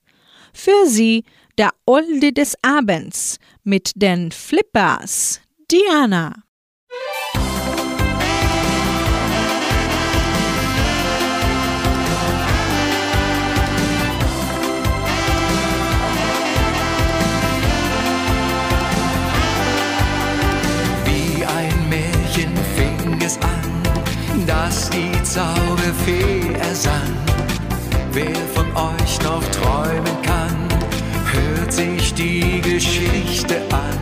Für 0.52 0.86
sie 0.86 1.22
der 1.56 1.70
Oldie 1.86 2.34
des 2.34 2.56
Abends 2.62 3.38
mit 3.62 3.92
den 3.94 4.32
Flippers 4.32 5.40
Diana. 5.70 6.32
Wie 21.04 21.44
ein 21.44 21.88
Märchen 21.90 22.56
fing 22.74 23.20
es 23.22 23.36
an, 23.42 23.50
dass 24.46 24.88
die 24.88 25.22
Zauberfee 25.22 26.54
ersann. 26.54 27.14
Wer 28.12 28.34
von 28.54 28.74
euch 28.74 29.20
noch 29.22 29.44
träumen 29.50 30.22
kann, 30.22 30.68
hört 31.30 31.70
sich 31.74 32.14
die 32.14 32.62
Geschichte 32.62 33.60
an. 33.70 33.97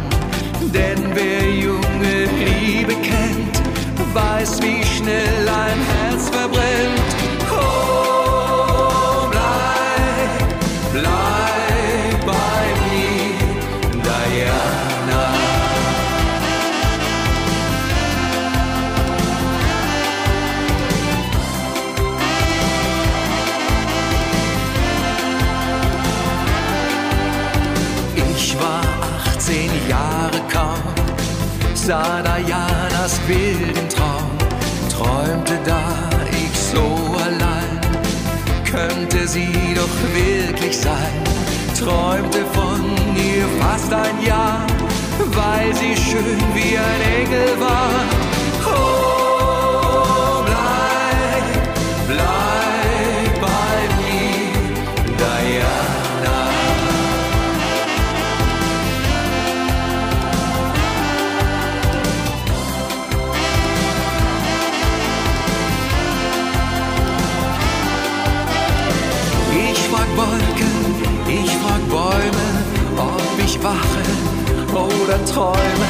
Weiß, 4.17 4.63
wie 4.63 4.83
schnell 4.85 5.49
ein 5.49 5.81
Herz 5.93 6.29
verbrennt. 6.31 7.11
Oh, 7.51 9.29
bleib, 9.31 10.33
bleib 10.93 12.27
bei 12.33 12.63
mir, 12.85 13.35
Diana. 14.07 15.25
Ich 28.31 28.57
war 28.59 28.83
18 29.37 29.71
Jahre 29.89 30.41
kaum, 30.53 30.83
sah 31.75 32.23
Dianas 32.23 33.19
Bild 33.27 33.86
sie 39.27 39.75
doch 39.75 39.89
wirklich 40.15 40.77
sein, 40.77 41.23
träumte 41.79 42.45
von 42.53 42.85
ihr 43.17 43.47
fast 43.61 43.93
ein 43.93 44.23
Jahr, 44.25 44.67
weil 45.33 45.75
sie 45.75 45.97
schön 45.97 46.39
wie 46.55 46.77
ein 46.77 47.25
Engel 47.25 47.61
war. 47.61 48.26
wache 73.67 74.05
oder 74.73 75.19
träume, 75.25 75.89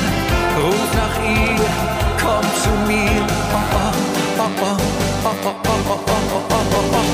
ruf 0.62 0.90
nach 1.02 1.16
ihr, 1.22 1.70
komm 2.22 2.46
zu 2.62 2.72
mir. 2.90 3.22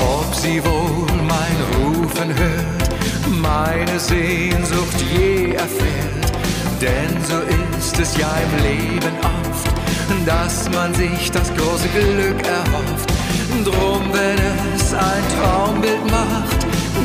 Ob 0.01 0.35
sie 0.35 0.63
wohl 0.63 1.07
mein 1.33 1.57
Rufen 1.73 2.29
hört, 2.41 2.89
meine 3.41 3.99
Sehnsucht 3.99 4.99
je 5.11 5.53
erfährt, 5.53 6.31
denn 6.81 7.13
so 7.29 7.39
ist 7.79 7.99
es 7.99 8.17
ja 8.17 8.31
im 8.45 8.53
Leben 8.69 9.15
oft, 9.21 9.73
dass 10.25 10.69
man 10.69 10.93
sich 10.93 11.31
das 11.31 11.49
große 11.55 11.89
Glück 11.89 12.39
erhofft. 12.45 13.09
Drum, 13.63 14.03
wenn 14.11 14.39
es 14.75 14.93
ein 14.93 15.23
Traumbild 15.35 16.05
macht, 16.11 16.61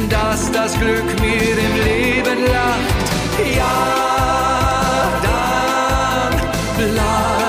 dass 0.09 0.51
das 0.51 0.79
Glück 0.79 1.09
mir 1.21 1.53
im 1.67 1.75
Leben 1.85 2.45
lacht 2.53 3.08
ja, 3.45 3.73
Jordan 5.23 6.33
blau. 6.77 7.48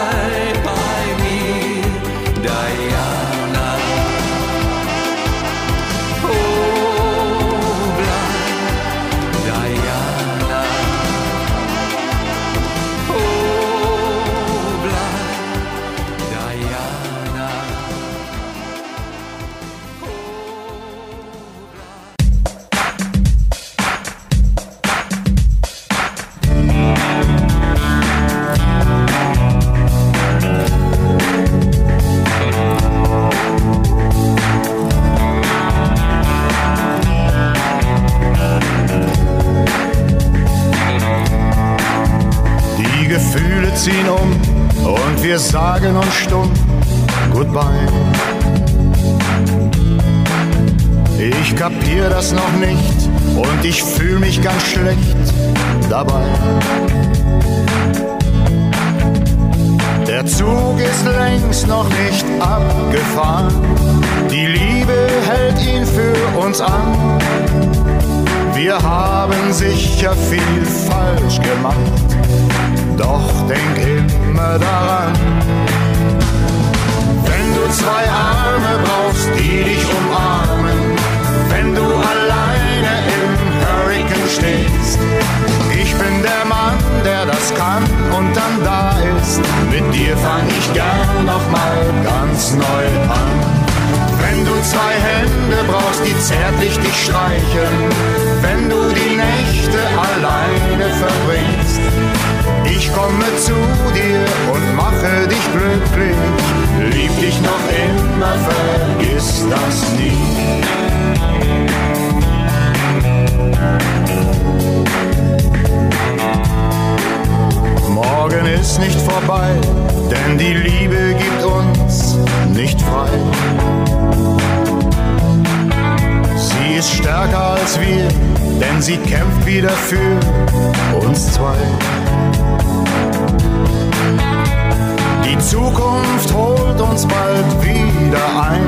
Holt 136.33 136.81
uns 136.81 137.05
bald 137.05 137.63
wieder 137.63 138.25
ein. 138.41 138.65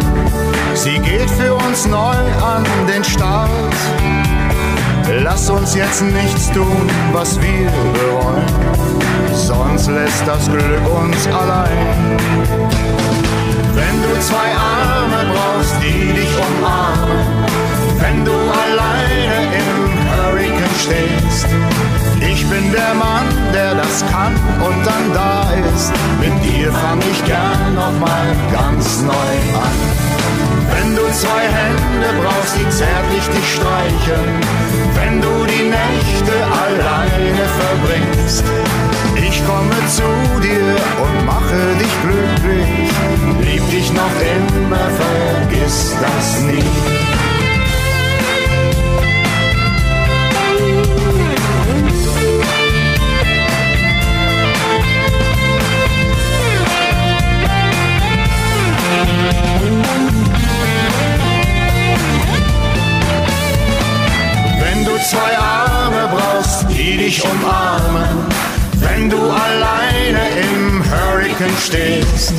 Sie 0.73 0.99
geht 0.99 1.29
für 1.29 1.53
uns 1.53 1.85
neu 1.85 2.17
an 2.43 2.63
den 2.87 3.03
Start. 3.03 3.49
Lass 5.23 5.49
uns 5.49 5.75
jetzt 5.75 6.01
nichts 6.01 6.51
tun, 6.51 6.89
was 7.11 7.39
wir 7.41 7.69
bereuen, 7.93 8.45
sonst 9.33 9.87
lässt 9.87 10.25
das 10.25 10.49
Glück 10.49 10.87
uns 10.89 11.27
allein. 11.27 12.17
Wenn 13.75 14.01
du 14.01 14.19
zwei 14.21 14.49
Arme 14.55 15.33
brauchst, 15.33 15.75
die 15.81 16.13
dich 16.13 16.29
umarmen, 16.37 17.25
wenn 17.99 18.25
du 18.25 18.31
alleine 18.31 19.47
im 19.59 19.71
Hurricane 20.09 20.79
stehst, 20.79 21.47
ich 22.21 22.47
bin 22.47 22.71
der 22.71 22.93
Mann, 22.93 23.27
der 23.53 23.75
das 23.75 24.03
kann 24.11 24.33
und 24.61 24.85
dann 24.85 25.13
da 25.13 25.51
ist. 25.73 25.91
Mit 26.19 26.35
dir 26.43 26.71
fang 26.71 26.99
ich 27.11 27.25
gern 27.25 27.75
nochmal 27.75 28.35
ganz 28.51 29.01
neu 29.01 29.33
an. 29.57 29.77
Wenn 30.73 30.95
du 30.95 31.01
zwei 31.11 31.43
Hände 31.57 32.09
brauchst, 32.21 32.55
die 32.55 32.69
zärtlich 32.69 33.25
dich 33.35 33.53
streichen, 33.55 34.25
wenn 34.95 35.21
du 35.21 35.45
die 35.45 35.69
Nächte 35.69 36.35
alleine 36.65 37.43
verbringst, 37.59 38.43
ich 39.15 39.45
komme 39.45 39.75
zu 39.87 40.09
dir 40.41 40.75
und 41.03 41.25
mache 41.25 41.61
dich 41.79 41.93
glücklich, 42.01 42.91
lieb 43.41 43.69
dich 43.69 43.91
noch 43.93 44.15
immer, 44.37 44.89
vergiss 45.01 45.95
das 46.01 46.41
nie. 46.43 47.20
Dich 67.11 67.23
umarmen, 67.25 68.25
wenn 68.79 69.09
du 69.09 69.17
alleine 69.17 70.23
im 70.47 70.81
Hurricane 70.89 71.57
stehst. 71.59 72.33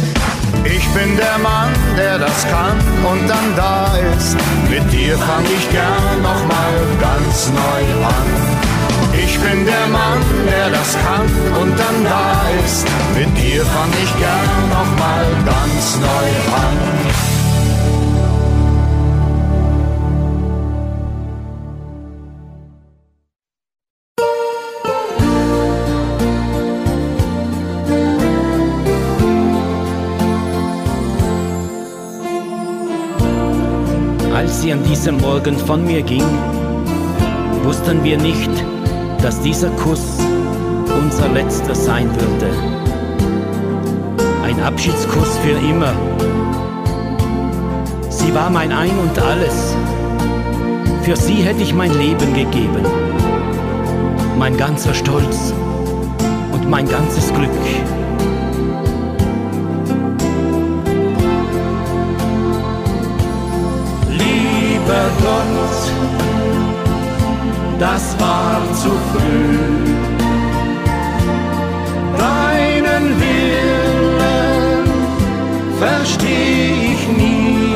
Ich 0.64 0.86
bin 0.94 1.14
der 1.16 1.38
Mann, 1.38 1.72
der 1.98 2.18
das 2.18 2.46
kann 2.48 2.78
und 3.10 3.28
dann 3.28 3.48
da 3.54 3.94
ist. 4.16 4.34
Mit 4.70 4.84
dir 4.90 5.18
fang 5.18 5.44
ich 5.44 5.70
gern 5.70 6.22
nochmal 6.22 6.74
ganz 7.00 7.50
neu 7.50 7.84
an. 8.16 8.28
Ich 9.24 9.38
bin 9.40 9.66
der 9.66 9.86
Mann, 9.88 10.22
der 10.50 10.70
das 10.70 10.96
kann 11.04 11.28
und 11.60 11.72
dann 11.78 11.98
da 12.04 12.40
ist. 12.64 12.86
Mit 13.14 13.30
dir 13.36 13.62
fang 13.66 13.92
ich 14.02 14.12
gern 14.24 14.52
nochmal 14.70 15.26
ganz 15.44 15.98
neu 16.00 16.28
an. 16.64 17.31
An 34.72 34.82
diesem 34.84 35.18
Morgen 35.18 35.58
von 35.58 35.84
mir 35.84 36.00
ging, 36.00 36.24
wussten 37.62 38.02
wir 38.02 38.16
nicht, 38.16 38.50
dass 39.20 39.38
dieser 39.40 39.68
Kuss 39.70 40.18
unser 40.98 41.28
letzter 41.28 41.74
sein 41.74 42.08
würde. 42.10 42.50
Ein 44.42 44.58
Abschiedskuss 44.62 45.36
für 45.38 45.58
immer. 45.58 45.92
Sie 48.08 48.34
war 48.34 48.48
mein 48.48 48.72
Ein 48.72 48.98
und 48.98 49.18
alles. 49.18 49.76
Für 51.02 51.16
sie 51.16 51.42
hätte 51.42 51.62
ich 51.62 51.74
mein 51.74 51.92
Leben 51.92 52.32
gegeben. 52.32 52.86
Mein 54.38 54.56
ganzer 54.56 54.94
Stolz 54.94 55.52
und 56.52 56.70
mein 56.70 56.88
ganzes 56.88 57.30
Glück. 57.34 57.50
Das 67.82 68.16
war 68.20 68.60
zu 68.80 68.90
früh. 69.10 69.58
Deinen 72.26 73.04
Willen 73.22 74.86
versteh 75.82 76.92
ich 76.92 77.02
nie. 77.20 77.74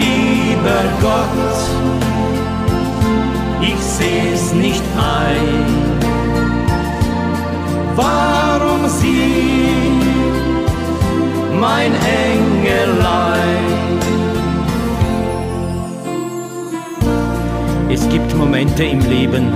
Lieber 0.00 0.84
Gott, 1.06 1.60
ich 3.62 3.80
seh's 3.96 4.52
nicht 4.52 4.84
ein. 5.18 5.64
Warum 7.96 8.82
sie, 8.88 10.00
mein 11.58 11.92
Engelein? 12.28 13.74
Es 17.94 18.08
gibt 18.08 18.34
Momente 18.34 18.82
im 18.82 18.98
Leben, 19.08 19.52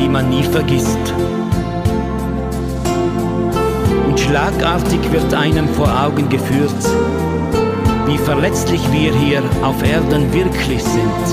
die 0.00 0.08
man 0.08 0.30
nie 0.30 0.44
vergisst. 0.44 1.12
Und 4.06 4.20
schlagartig 4.20 5.00
wird 5.10 5.34
einem 5.34 5.66
vor 5.70 5.88
Augen 5.88 6.28
geführt, 6.28 6.84
wie 8.06 8.16
verletzlich 8.18 8.80
wir 8.92 9.12
hier 9.12 9.42
auf 9.64 9.82
Erden 9.82 10.32
wirklich 10.32 10.84
sind. 10.84 11.26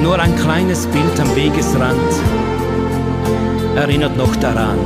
Nur 0.00 0.16
ein 0.20 0.36
kleines 0.36 0.86
Bild 0.86 1.18
am 1.20 1.34
Wegesrand 1.34 2.12
erinnert 3.74 4.16
noch 4.16 4.36
daran, 4.36 4.78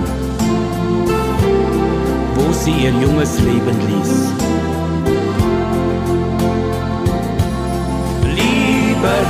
wo 2.36 2.50
sie 2.50 2.70
ihr 2.70 2.92
junges 2.92 3.38
Leben 3.40 3.76
ließ. 3.90 4.51
der 9.12 9.26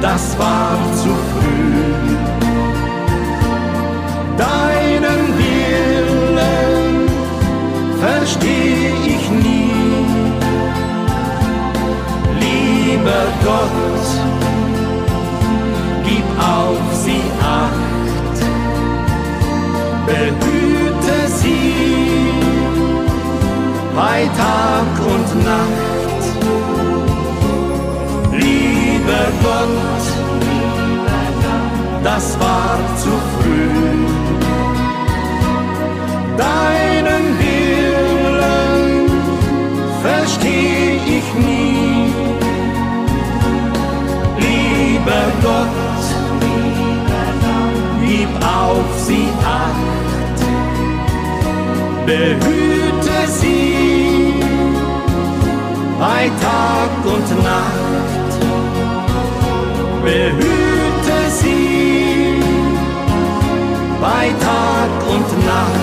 das 0.00 0.38
war 0.38 0.76
zu 1.00 1.10
früh. 1.30 2.16
Deinen 4.36 5.22
Willen 5.38 7.08
verstehe 8.00 8.92
ich 9.06 9.24
nie, 9.30 9.72
lieber 12.40 13.24
Gott, 13.44 14.08
gib 16.04 16.26
auf 16.38 16.84
sie 17.04 17.24
Acht, 17.40 18.38
behüte 20.06 21.16
sie 21.28 21.74
bei 23.96 24.28
Tag 24.36 24.92
und 25.06 25.44
Nacht. 25.44 25.83
Das 32.14 32.38
war 32.38 32.78
zu 33.02 33.10
früh. 33.34 34.06
Deinen 36.36 37.24
Willen 37.40 39.10
versteh 40.02 41.00
ich 41.18 41.28
nie. 41.48 42.12
Lieber 44.46 45.24
Gott, 45.42 46.04
gib 48.04 48.32
auf 48.62 48.88
sie 49.06 49.28
acht, 49.64 50.38
behüte 52.06 53.18
sie 53.40 54.34
bei 55.98 56.30
Tag 56.46 56.92
und 57.14 57.28
Nacht. 57.42 58.32
Behüte 60.04 60.63
bei 64.24 64.32
Tag 64.32 64.90
und 65.06 65.44
Nacht. 65.44 65.80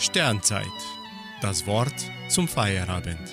Sternzeit. 0.00 0.64
Das 1.40 1.64
Wort 1.68 1.94
zum 2.28 2.48
Feierabend. 2.48 3.30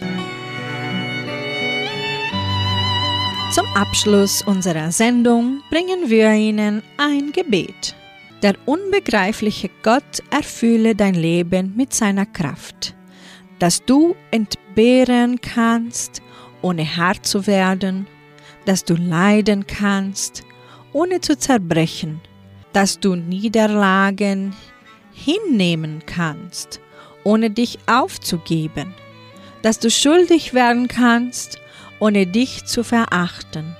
Zum 3.52 3.66
Abschluss 3.74 4.44
unserer 4.44 4.92
Sendung 4.92 5.64
bringen 5.72 6.10
wir 6.12 6.32
Ihnen 6.34 6.84
ein 6.98 7.32
Gebet. 7.32 7.96
Der 8.44 8.54
unbegreifliche 8.68 9.72
Gott 9.82 10.22
erfülle 10.30 10.94
dein 10.96 11.16
Leben 11.16 11.74
mit 11.76 11.92
seiner 11.94 12.28
Kraft, 12.28 12.94
dass 13.58 13.84
du 13.84 14.16
entbehren 14.72 15.42
kannst, 15.42 16.22
ohne 16.62 16.86
hart 16.96 17.26
zu 17.26 17.46
werden, 17.46 18.08
dass 18.66 18.86
du 18.86 18.96
leiden 18.96 19.68
kannst, 19.68 20.44
ohne 20.94 21.20
zu 21.20 21.38
zerbrechen, 21.38 22.22
dass 22.72 23.00
du 23.00 23.16
Niederlagen 23.16 24.56
hinnehmen 25.14 26.04
kannst, 26.06 26.80
ohne 27.26 27.50
dich 27.50 27.80
aufzugeben, 27.86 28.94
dass 29.62 29.80
du 29.80 29.90
schuldig 29.90 30.54
werden 30.54 30.88
kannst, 30.88 31.60
ohne 32.00 32.26
dich 32.26 32.64
zu 32.66 32.84
verachten, 32.84 33.76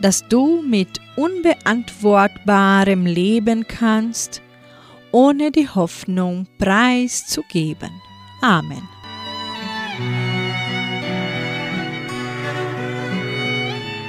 dass 0.00 0.28
du 0.28 0.62
mit 0.62 1.00
unbeantwortbarem 1.16 3.06
leben 3.06 3.66
kannst, 3.66 4.40
ohne 5.10 5.50
die 5.50 5.68
Hoffnung 5.68 6.46
preiszugeben. 6.58 7.90
Amen. 8.40 8.91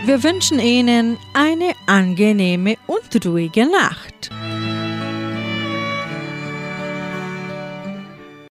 Wir 0.06 0.22
wünschen 0.22 0.60
Ihnen 0.60 1.18
eine 1.34 1.74
angenehme 1.86 2.76
und 2.88 3.26
ruhige 3.26 3.66
Nacht. 3.66 4.30